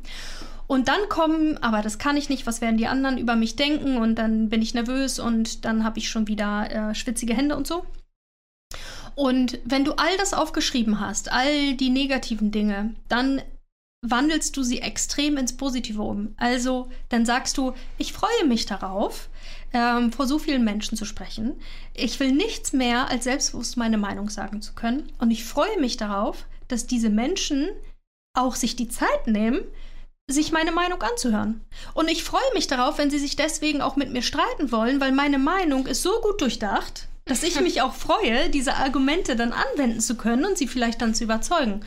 Und 0.67 0.89
dann 0.89 1.09
kommen, 1.09 1.57
aber 1.63 1.81
das 1.81 1.99
kann 1.99 2.17
ich 2.17 2.29
nicht, 2.29 2.47
was 2.47 2.61
werden 2.61 2.77
die 2.77 2.87
anderen 2.87 3.17
über 3.17 3.37
mich 3.37 3.57
denken 3.57 3.97
und 3.97 4.17
dann 4.17 4.51
bin 4.51 4.61
ich 4.61 4.75
nervös 4.75 5.19
und 5.19 5.65
dann 5.65 5.83
habe 5.83 5.99
ich 5.99 6.11
schon 6.11 6.29
wieder 6.29 6.71
äh, 6.71 6.95
schwitzige 6.95 7.35
Hände 7.35 7.57
und 7.57 7.67
so. 7.67 7.87
Und 9.15 9.59
wenn 9.65 9.85
du 9.85 9.93
all 9.93 10.17
das 10.19 10.35
aufgeschrieben 10.35 11.01
hast, 11.01 11.33
all 11.33 11.75
die 11.75 11.91
negativen 11.91 12.51
Dinge, 12.51 12.95
dann 13.09 13.43
wandelst 14.07 14.57
du 14.57 14.63
sie 14.63 14.81
extrem 14.81 15.39
ins 15.39 15.57
Positive 15.57 16.03
um. 16.03 16.35
Also 16.37 16.89
dann 17.09 17.27
sagst 17.27 17.59
du, 17.59 17.73
ich 17.97 18.13
freue 18.13 18.47
mich 18.47 18.67
darauf, 18.67 19.29
ähm, 19.73 20.13
vor 20.13 20.27
so 20.27 20.39
vielen 20.39 20.65
Menschen 20.65 20.97
zu 20.97 21.05
sprechen. 21.05 21.55
Ich 21.95 22.21
will 22.21 22.33
nichts 22.33 22.73
mehr, 22.73 23.09
als 23.11 23.25
selbstbewusst 23.25 23.77
meine 23.77 23.99
Meinung 23.99 24.29
sagen 24.29 24.63
zu 24.63 24.75
können. 24.75 25.11
Und 25.19 25.31
ich 25.31 25.45
freue 25.45 25.81
mich 25.81 25.97
darauf, 25.97 26.47
dass 26.69 26.87
diese 26.87 27.11
Menschen 27.11 27.69
auch 28.35 28.55
sich 28.55 28.77
die 28.77 28.89
Zeit 28.89 29.27
nehmen, 29.27 29.61
sich 30.29 30.53
meine 30.53 30.73
Meinung 30.73 31.03
anzuhören. 31.03 31.65
Und 31.95 32.09
ich 32.09 32.23
freue 32.23 32.41
mich 32.55 32.67
darauf, 32.67 32.99
wenn 32.99 33.11
sie 33.11 33.19
sich 33.19 33.37
deswegen 33.37 33.81
auch 33.81 33.97
mit 33.97 34.13
mir 34.13 34.23
streiten 34.23 34.71
wollen, 34.71 35.01
weil 35.01 35.13
meine 35.13 35.39
Meinung 35.39 35.87
ist 35.87 36.03
so 36.03 36.21
gut 36.21 36.41
durchdacht, 36.41 37.09
dass 37.25 37.43
ich 37.43 37.61
mich 37.63 37.81
auch 37.83 37.95
freue, 37.95 38.51
diese 38.51 38.75
Argumente 38.75 39.37
dann 39.37 39.53
anwenden 39.53 40.01
zu 40.01 40.17
können 40.17 40.45
und 40.45 40.59
sie 40.59 40.69
vielleicht 40.69 41.01
dann 41.01 41.15
zu 41.15 41.25
überzeugen. 41.25 41.85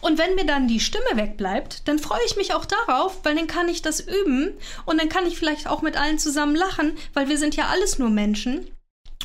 Und 0.00 0.18
wenn 0.18 0.34
mir 0.34 0.46
dann 0.46 0.66
die 0.66 0.80
Stimme 0.80 1.04
wegbleibt, 1.14 1.86
dann 1.86 1.98
freue 1.98 2.24
ich 2.26 2.36
mich 2.36 2.54
auch 2.54 2.64
darauf, 2.64 3.20
weil 3.24 3.34
dann 3.34 3.46
kann 3.46 3.68
ich 3.68 3.82
das 3.82 4.00
üben 4.00 4.52
und 4.86 4.98
dann 4.98 5.10
kann 5.10 5.26
ich 5.26 5.36
vielleicht 5.36 5.68
auch 5.68 5.82
mit 5.82 5.98
allen 5.98 6.18
zusammen 6.18 6.56
lachen, 6.56 6.96
weil 7.12 7.28
wir 7.28 7.36
sind 7.36 7.56
ja 7.56 7.66
alles 7.66 7.98
nur 7.98 8.08
Menschen. 8.08 8.66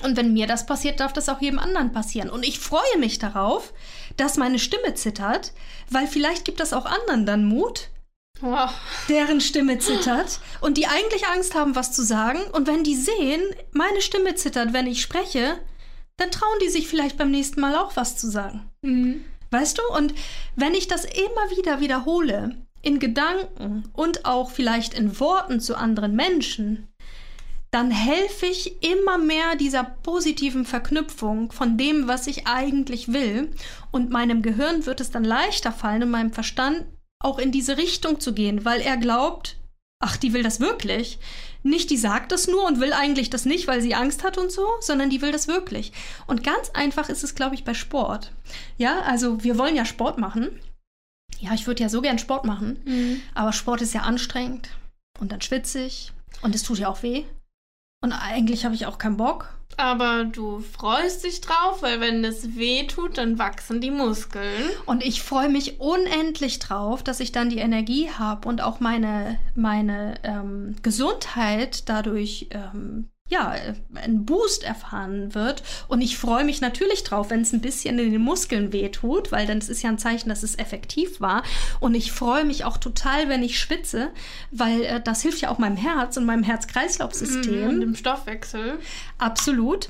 Und 0.04 0.18
wenn 0.18 0.34
mir 0.34 0.48
das 0.48 0.66
passiert, 0.66 1.00
darf 1.00 1.14
das 1.14 1.30
auch 1.30 1.40
jedem 1.40 1.60
anderen 1.60 1.94
passieren. 1.94 2.30
Und 2.30 2.46
ich 2.46 2.60
freue 2.60 2.98
mich 3.00 3.18
darauf, 3.18 3.72
dass 4.18 4.38
meine 4.38 4.60
Stimme 4.60 4.94
zittert, 4.94 5.54
weil 5.90 6.08
vielleicht 6.08 6.46
gibt 6.46 6.60
das 6.60 6.74
auch 6.74 6.86
anderen 6.86 7.26
dann 7.26 7.46
Mut, 7.46 7.90
wow. 8.42 8.72
deren 9.10 9.42
Stimme 9.42 9.80
zittert 9.80 10.40
und 10.62 10.78
die 10.78 10.88
eigentlich 10.88 11.28
Angst 11.28 11.56
haben, 11.56 11.76
was 11.76 11.92
zu 11.92 12.04
sagen. 12.04 12.40
Und 12.52 12.68
wenn 12.68 12.84
die 12.84 12.96
sehen, 12.96 13.42
meine 13.72 14.02
Stimme 14.02 14.36
zittert, 14.36 14.74
wenn 14.74 14.88
ich 14.88 15.02
spreche, 15.02 15.60
dann 16.18 16.32
trauen 16.32 16.60
die 16.62 16.70
sich 16.70 16.88
vielleicht 16.88 17.18
beim 17.18 17.32
nächsten 17.32 17.62
Mal 17.62 17.76
auch 17.76 17.96
was 17.96 18.18
zu 18.18 18.30
sagen. 18.30 18.70
Mhm. 18.82 19.26
Weißt 19.52 19.78
du? 19.78 19.82
Und 19.96 20.14
wenn 20.56 20.74
ich 20.74 20.88
das 20.88 21.06
immer 21.06 21.58
wieder 21.58 21.80
wiederhole, 21.80 22.58
in 22.82 23.00
Gedanken 23.00 23.90
und 23.94 24.26
auch 24.26 24.52
vielleicht 24.52 24.94
in 24.94 25.20
Worten 25.20 25.60
zu 25.60 25.76
anderen 25.76 26.16
Menschen, 26.16 26.88
dann 27.76 27.92
helfe 27.92 28.46
ich 28.46 28.82
immer 28.82 29.18
mehr 29.18 29.58
dieser 29.58 29.84
positiven 29.84 30.64
Verknüpfung 30.64 31.52
von 31.52 31.78
dem, 31.78 32.08
was 32.08 32.26
ich 32.26 32.48
eigentlich 32.48 33.12
will. 33.12 33.52
Und 33.92 34.12
meinem 34.12 34.42
Gehirn 34.42 34.86
wird 34.86 35.02
es 35.02 35.12
dann 35.12 35.26
leichter 35.26 35.74
fallen 35.74 36.04
und 36.04 36.12
meinem 36.12 36.32
Verstand 36.32 36.86
auch 37.22 37.38
in 37.38 37.52
diese 37.52 37.76
Richtung 37.78 38.22
zu 38.22 38.34
gehen, 38.34 38.64
weil 38.64 38.80
er 38.80 38.96
glaubt, 38.96 39.58
ach, 40.02 40.16
die 40.16 40.32
will 40.32 40.42
das 40.42 40.62
wirklich. 40.62 41.20
Nicht, 41.64 41.90
die 41.90 41.98
sagt 41.98 42.32
das 42.32 42.48
nur 42.48 42.66
und 42.66 42.80
will 42.80 42.94
eigentlich 42.94 43.30
das 43.30 43.44
nicht, 43.44 43.68
weil 43.68 43.82
sie 43.82 43.94
Angst 43.94 44.24
hat 44.24 44.38
und 44.38 44.54
so, 44.54 44.66
sondern 44.80 45.10
die 45.10 45.22
will 45.22 45.34
das 45.34 45.50
wirklich. 45.50 45.92
Und 46.28 46.46
ganz 46.46 46.70
einfach 46.70 47.10
ist 47.10 47.26
es, 47.26 47.36
glaube 47.36 47.56
ich, 47.56 47.66
bei 47.66 47.74
Sport. 47.74 48.32
Ja, 48.78 49.02
also 49.02 49.44
wir 49.44 49.58
wollen 49.58 49.76
ja 49.76 49.84
Sport 49.84 50.18
machen. 50.18 50.48
Ja, 51.40 51.54
ich 51.54 51.68
würde 51.68 51.84
ja 51.84 51.90
so 51.90 52.02
gern 52.02 52.20
Sport 52.20 52.46
machen, 52.46 52.80
mhm. 52.86 53.22
aber 53.34 53.52
Sport 53.52 53.82
ist 53.82 53.94
ja 53.94 54.04
anstrengend 54.04 54.70
und 55.20 55.34
dann 55.34 55.42
schwitze 55.42 55.82
ich 55.82 56.14
und 56.42 56.56
es 56.56 56.64
tut 56.64 56.80
ja 56.80 56.88
auch 56.88 57.04
weh. 57.04 57.26
Und 58.06 58.14
eigentlich 58.14 58.66
habe 58.66 58.76
ich 58.76 58.86
auch 58.86 59.00
keinen 59.00 59.18
Bock. 59.18 59.50
Aber 59.78 60.26
du 60.26 60.60
freust 60.60 61.24
dich 61.24 61.42
drauf, 61.42 61.82
weil 61.82 62.00
wenn 62.02 62.24
es 62.24 62.56
weh 62.56 62.86
tut, 62.86 63.18
dann 63.18 63.40
wachsen 63.40 63.82
die 63.82 63.90
Muskeln. 63.90 64.70
Und 64.86 65.04
ich 65.04 65.24
freue 65.24 65.50
mich 65.50 65.80
unendlich 65.80 66.60
drauf, 66.60 67.02
dass 67.02 67.20
ich 67.20 67.32
dann 67.32 67.50
die 67.50 67.58
Energie 67.58 68.12
habe 68.12 68.48
und 68.48 68.62
auch 68.62 68.80
meine, 68.80 69.40
meine 69.56 70.20
ähm, 70.22 70.76
Gesundheit 70.84 71.90
dadurch 71.90 72.50
ähm, 72.52 73.10
ja, 73.28 73.56
ein 73.96 74.26
Boost 74.26 74.64
erfahren 74.64 75.34
wird. 75.34 75.64
Und 75.88 76.02
ich 76.02 76.18
freue 76.18 76.44
mich 76.44 76.62
natürlich 76.62 77.04
drauf, 77.04 77.32
wenn 77.32 77.42
es 77.42 77.54
ein 77.54 77.62
bisschen 77.62 77.98
in 77.98 78.12
den 78.12 78.22
Muskeln 78.22 78.72
wehtut, 78.72 79.32
weil 79.32 79.48
dann 79.48 79.58
ist 79.58 79.70
es 79.70 79.82
ja 79.82 79.90
ein 79.90 79.98
Zeichen, 79.98 80.30
dass 80.30 80.44
es 80.44 80.60
effektiv 80.60 81.20
war. 81.22 81.44
Und 81.80 81.96
ich 81.96 82.12
freue 82.12 82.46
mich 82.46 82.66
auch 82.66 82.78
total, 82.78 83.28
wenn 83.28 83.42
ich 83.42 83.60
schwitze, 83.60 84.12
weil 84.52 84.84
äh, 84.84 85.02
das 85.02 85.24
hilft 85.24 85.42
ja 85.42 85.50
auch 85.50 85.58
meinem 85.58 85.78
Herz 85.78 86.18
und 86.18 86.26
meinem 86.26 86.44
Herz-Kreislauf-System. 86.44 87.64
Mhm, 87.64 87.70
und 87.70 87.82
dem 87.82 87.96
Stoffwechsel. 87.96 88.78
Absolut. 89.18 89.90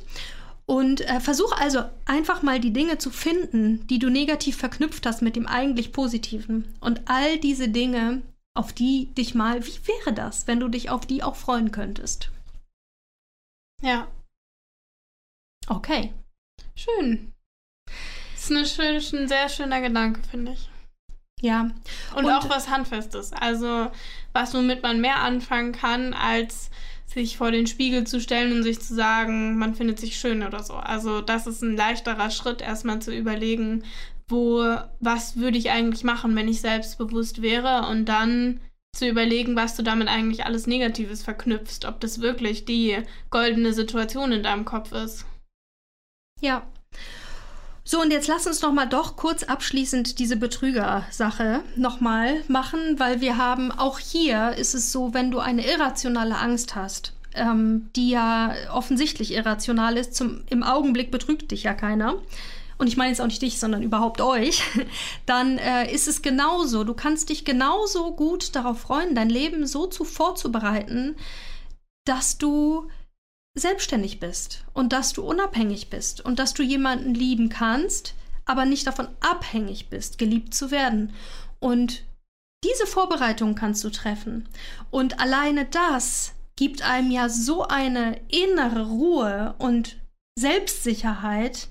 Und 0.65 1.01
äh, 1.01 1.19
versuch 1.19 1.51
also 1.59 1.83
einfach 2.05 2.41
mal 2.41 2.61
die 2.61 2.73
Dinge 2.73 2.97
zu 2.99 3.11
finden, 3.11 3.85
die 3.87 3.99
du 3.99 4.09
negativ 4.09 4.55
verknüpft 4.55 5.05
hast 5.05 5.21
mit 5.21 5.35
dem 5.35 5.45
eigentlich 5.45 5.91
Positiven. 5.91 6.73
Und 6.79 7.01
all 7.05 7.37
diese 7.37 7.67
Dinge, 7.67 8.21
auf 8.53 8.71
die 8.71 9.13
dich 9.13 9.35
mal, 9.35 9.65
wie 9.65 9.77
wäre 9.85 10.13
das, 10.13 10.47
wenn 10.47 10.61
du 10.61 10.69
dich 10.69 10.89
auf 10.89 11.05
die 11.05 11.21
auch 11.21 11.35
freuen 11.35 11.71
könntest? 11.71 12.31
Ja. 13.81 14.07
Okay. 15.67 16.13
Schön. 16.75 17.33
Das 18.33 18.49
ist 18.49 18.79
eine 18.81 19.01
schön, 19.01 19.21
ein 19.23 19.27
sehr 19.27 19.49
schöner 19.49 19.81
Gedanke, 19.81 20.21
finde 20.29 20.53
ich. 20.53 20.69
Ja. 21.41 21.71
Und, 22.15 22.25
und, 22.25 22.31
auch 22.31 22.49
was 22.49 22.69
Handfestes. 22.69 23.33
Also, 23.33 23.91
was 24.33 24.53
womit 24.53 24.83
man 24.83 25.01
mehr 25.01 25.19
anfangen 25.19 25.71
kann, 25.71 26.13
als 26.13 26.69
sich 27.05 27.37
vor 27.37 27.51
den 27.51 27.67
Spiegel 27.67 28.05
zu 28.05 28.19
stellen 28.19 28.53
und 28.53 28.63
sich 28.63 28.81
zu 28.81 28.93
sagen, 28.93 29.57
man 29.57 29.75
findet 29.75 29.99
sich 29.99 30.17
schön 30.17 30.43
oder 30.43 30.63
so. 30.63 30.73
Also, 30.73 31.21
das 31.21 31.47
ist 31.47 31.61
ein 31.61 31.75
leichterer 31.75 32.29
Schritt, 32.29 32.61
erstmal 32.61 33.01
zu 33.01 33.15
überlegen, 33.15 33.83
wo, 34.27 34.63
was 34.99 35.37
würde 35.37 35.57
ich 35.57 35.69
eigentlich 35.71 36.03
machen, 36.03 36.35
wenn 36.35 36.47
ich 36.47 36.61
selbstbewusst 36.61 37.41
wäre 37.41 37.87
und 37.87 38.05
dann 38.05 38.59
zu 38.95 39.07
überlegen, 39.07 39.55
was 39.55 39.75
du 39.75 39.83
damit 39.83 40.07
eigentlich 40.07 40.45
alles 40.45 40.67
Negatives 40.67 41.23
verknüpfst, 41.23 41.85
ob 41.85 41.99
das 41.99 42.21
wirklich 42.21 42.65
die 42.65 42.97
goldene 43.29 43.73
Situation 43.73 44.31
in 44.31 44.43
deinem 44.43 44.65
Kopf 44.65 44.91
ist. 44.91 45.25
Ja. 46.41 46.63
So, 47.83 48.01
und 48.01 48.11
jetzt 48.11 48.27
lass 48.27 48.47
uns 48.47 48.61
noch 48.61 48.73
mal 48.73 48.87
doch 48.87 49.15
kurz 49.15 49.43
abschließend 49.43 50.17
diese 50.17 50.37
Betrüger-Sache 50.37 51.61
noch 51.75 51.99
mal 51.99 52.41
machen, 52.47 52.97
weil 52.97 53.21
wir 53.21 53.37
haben, 53.37 53.71
auch 53.71 53.99
hier 53.99 54.53
ist 54.53 54.73
es 54.73 54.91
so, 54.91 55.13
wenn 55.13 55.29
du 55.29 55.37
eine 55.37 55.67
irrationale 55.67 56.37
Angst 56.37 56.75
hast, 56.75 57.13
ähm, 57.35 57.91
die 57.95 58.09
ja 58.09 58.55
offensichtlich 58.71 59.33
irrational 59.33 59.97
ist, 59.97 60.15
zum, 60.15 60.41
im 60.49 60.63
Augenblick 60.63 61.11
betrügt 61.11 61.51
dich 61.51 61.63
ja 61.63 61.75
keiner, 61.75 62.15
und 62.77 62.87
ich 62.87 62.97
meine 62.97 63.09
jetzt 63.09 63.21
auch 63.21 63.27
nicht 63.27 63.41
dich, 63.41 63.59
sondern 63.59 63.83
überhaupt 63.83 64.21
euch, 64.21 64.63
dann 65.25 65.57
äh, 65.57 65.91
ist 65.93 66.07
es 66.07 66.21
genauso. 66.21 66.83
Du 66.83 66.93
kannst 66.93 67.29
dich 67.29 67.45
genauso 67.45 68.13
gut 68.13 68.55
darauf 68.55 68.79
freuen, 68.79 69.15
dein 69.15 69.29
Leben 69.29 69.65
so 69.67 69.87
zu 69.87 70.03
vorzubereiten, 70.03 71.15
dass 72.05 72.37
du 72.37 72.89
selbstständig 73.57 74.19
bist 74.19 74.65
und 74.73 74.91
dass 74.91 75.13
du 75.13 75.23
unabhängig 75.23 75.89
bist 75.89 76.19
und 76.21 76.39
dass 76.39 76.53
du 76.53 76.61
jemanden 76.61 77.13
lieben 77.13 77.49
kannst, 77.49 78.13
aber 78.45 78.65
nicht 78.65 78.85
davon 78.85 79.07
abhängig 79.21 79.89
bist, 79.89 80.17
geliebt 80.17 80.53
zu 80.53 80.71
werden. 80.71 81.13
Und 81.59 82.03
diese 82.63 82.85
Vorbereitung 82.85 83.55
kannst 83.55 83.83
du 83.83 83.89
treffen. 83.89 84.49
Und 84.91 85.19
alleine 85.19 85.65
das 85.65 86.33
gibt 86.55 86.81
einem 86.81 87.11
ja 87.11 87.29
so 87.29 87.63
eine 87.63 88.19
innere 88.29 88.87
Ruhe 88.87 89.55
und 89.57 89.97
Selbstsicherheit, 90.37 91.69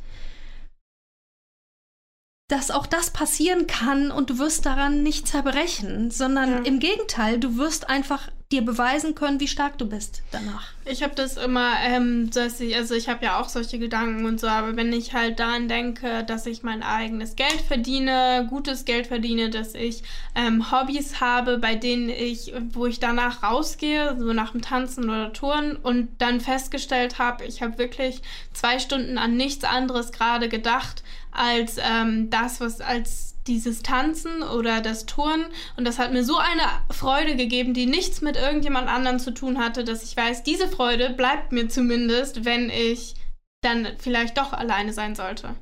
dass 2.49 2.71
auch 2.71 2.87
das 2.87 3.11
passieren 3.11 3.67
kann 3.67 4.11
und 4.11 4.29
du 4.29 4.39
wirst 4.39 4.67
daran 4.67 5.03
nicht 5.03 5.27
zerbrechen, 5.27 6.11
sondern 6.11 6.51
ja. 6.51 6.59
im 6.59 6.79
Gegenteil, 6.79 7.39
du 7.39 7.57
wirst 7.57 7.89
einfach 7.89 8.29
dir 8.53 8.63
beweisen 8.63 9.15
können, 9.15 9.41
wie 9.41 9.49
stark 9.49 9.79
du 9.79 9.87
bist 9.89 10.23
danach. 10.31 10.69
Ich 10.85 11.03
habe 11.03 11.15
das 11.15 11.39
immer, 11.39 11.73
ähm, 11.83 12.31
dass 12.31 12.61
ich, 12.61 12.77
also 12.77 12.95
ich 12.95 13.09
habe 13.09 13.25
ja 13.25 13.41
auch 13.41 13.49
solche 13.49 13.79
Gedanken 13.79 14.27
und 14.27 14.39
so, 14.39 14.47
aber 14.47 14.77
wenn 14.77 14.93
ich 14.93 15.15
halt 15.15 15.41
daran 15.41 15.67
denke, 15.67 16.23
dass 16.25 16.45
ich 16.45 16.63
mein 16.63 16.83
eigenes 16.83 17.37
Geld 17.37 17.63
verdiene, 17.67 18.47
gutes 18.51 18.85
Geld 18.85 19.07
verdiene, 19.07 19.49
dass 19.49 19.75
ich 19.75 20.03
ähm, 20.35 20.71
Hobbys 20.71 21.21
habe, 21.21 21.57
bei 21.59 21.75
denen 21.75 22.11
ich, 22.11 22.53
wo 22.73 22.85
ich 22.87 23.01
danach 23.01 23.43
rausgehe, 23.43 24.17
so 24.19 24.33
nach 24.35 24.53
dem 24.53 24.61
Tanzen 24.61 25.05
oder 25.05 25.33
Touren 25.33 25.77
und 25.77 26.09
dann 26.19 26.41
festgestellt 26.41 27.19
habe, 27.19 27.45
ich 27.47 27.63
habe 27.63 27.79
wirklich 27.79 28.21
zwei 28.53 28.79
Stunden 28.79 29.17
an 29.17 29.37
nichts 29.37 29.65
anderes 29.65 30.13
gerade 30.13 30.51
gedacht, 30.51 31.03
als 31.35 31.77
ähm, 31.79 32.31
das, 32.31 32.61
was 32.61 32.81
als 32.81 33.35
dieses 33.47 33.83
Tanzen 33.83 34.43
oder 34.43 34.81
das 34.81 35.07
Touren. 35.07 35.45
Und 35.77 35.85
das 35.85 35.99
hat 35.99 36.13
mir 36.13 36.25
so 36.25 36.39
eine 36.39 36.63
Freude 36.91 37.37
gegeben, 37.37 37.75
die 37.75 37.87
nichts 37.87 38.21
mit 38.21 38.37
irgendjemand 38.37 38.89
anderem 38.89 39.19
zu 39.19 39.33
tun 39.33 39.59
hatte, 39.59 39.85
dass 39.85 40.03
ich 40.03 40.17
weiß, 40.17 40.43
diese 40.43 40.69
Freude 40.69 41.11
bleibt 41.11 41.53
mir 41.53 41.69
zumindest, 41.69 42.45
wenn 42.45 42.71
ich 42.71 43.15
dann 43.63 43.89
vielleicht 43.99 44.39
doch 44.39 44.53
alleine 44.53 44.93
sein 44.93 45.15
sollte. 45.15 45.55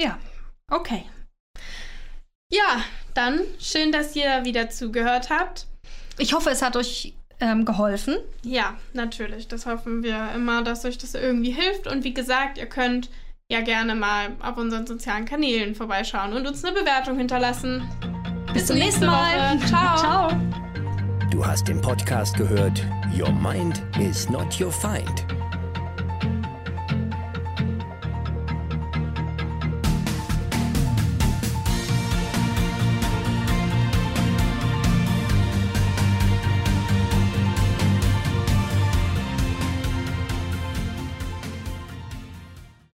Ja, 0.00 0.18
okay. 0.70 1.04
Ja, 2.52 2.84
dann 3.14 3.40
schön, 3.60 3.92
dass 3.92 4.16
ihr 4.16 4.44
wieder 4.44 4.70
zugehört 4.70 5.30
habt. 5.30 5.66
Ich 6.18 6.32
hoffe, 6.32 6.50
es 6.50 6.62
hat 6.62 6.76
euch 6.76 7.14
ähm, 7.40 7.64
geholfen. 7.64 8.16
Ja, 8.42 8.76
natürlich. 8.92 9.48
Das 9.48 9.66
hoffen 9.66 10.02
wir 10.02 10.32
immer, 10.34 10.62
dass 10.62 10.84
euch 10.84 10.98
das 10.98 11.14
irgendwie 11.14 11.52
hilft. 11.52 11.86
Und 11.86 12.04
wie 12.04 12.14
gesagt, 12.14 12.58
ihr 12.58 12.66
könnt 12.66 13.08
ja 13.50 13.60
gerne 13.60 13.94
mal 13.94 14.28
auf 14.40 14.56
unseren 14.56 14.86
sozialen 14.86 15.26
Kanälen 15.26 15.74
vorbeischauen 15.74 16.32
und 16.32 16.46
uns 16.46 16.64
eine 16.64 16.72
Bewertung 16.72 17.18
hinterlassen. 17.18 17.82
Bis, 18.46 18.54
Bis 18.54 18.66
zum 18.66 18.76
nächsten 18.76 19.06
Mal. 19.06 19.58
Woche. 19.58 19.66
Ciao. 19.66 19.96
Ciao. 19.98 20.28
Du 21.30 21.44
hast 21.44 21.68
den 21.68 21.80
Podcast 21.80 22.36
gehört 22.36 22.82
Your 23.18 23.32
Mind 23.32 23.82
is 23.98 24.30
not 24.30 24.58
your 24.60 24.72
Find 24.72 25.26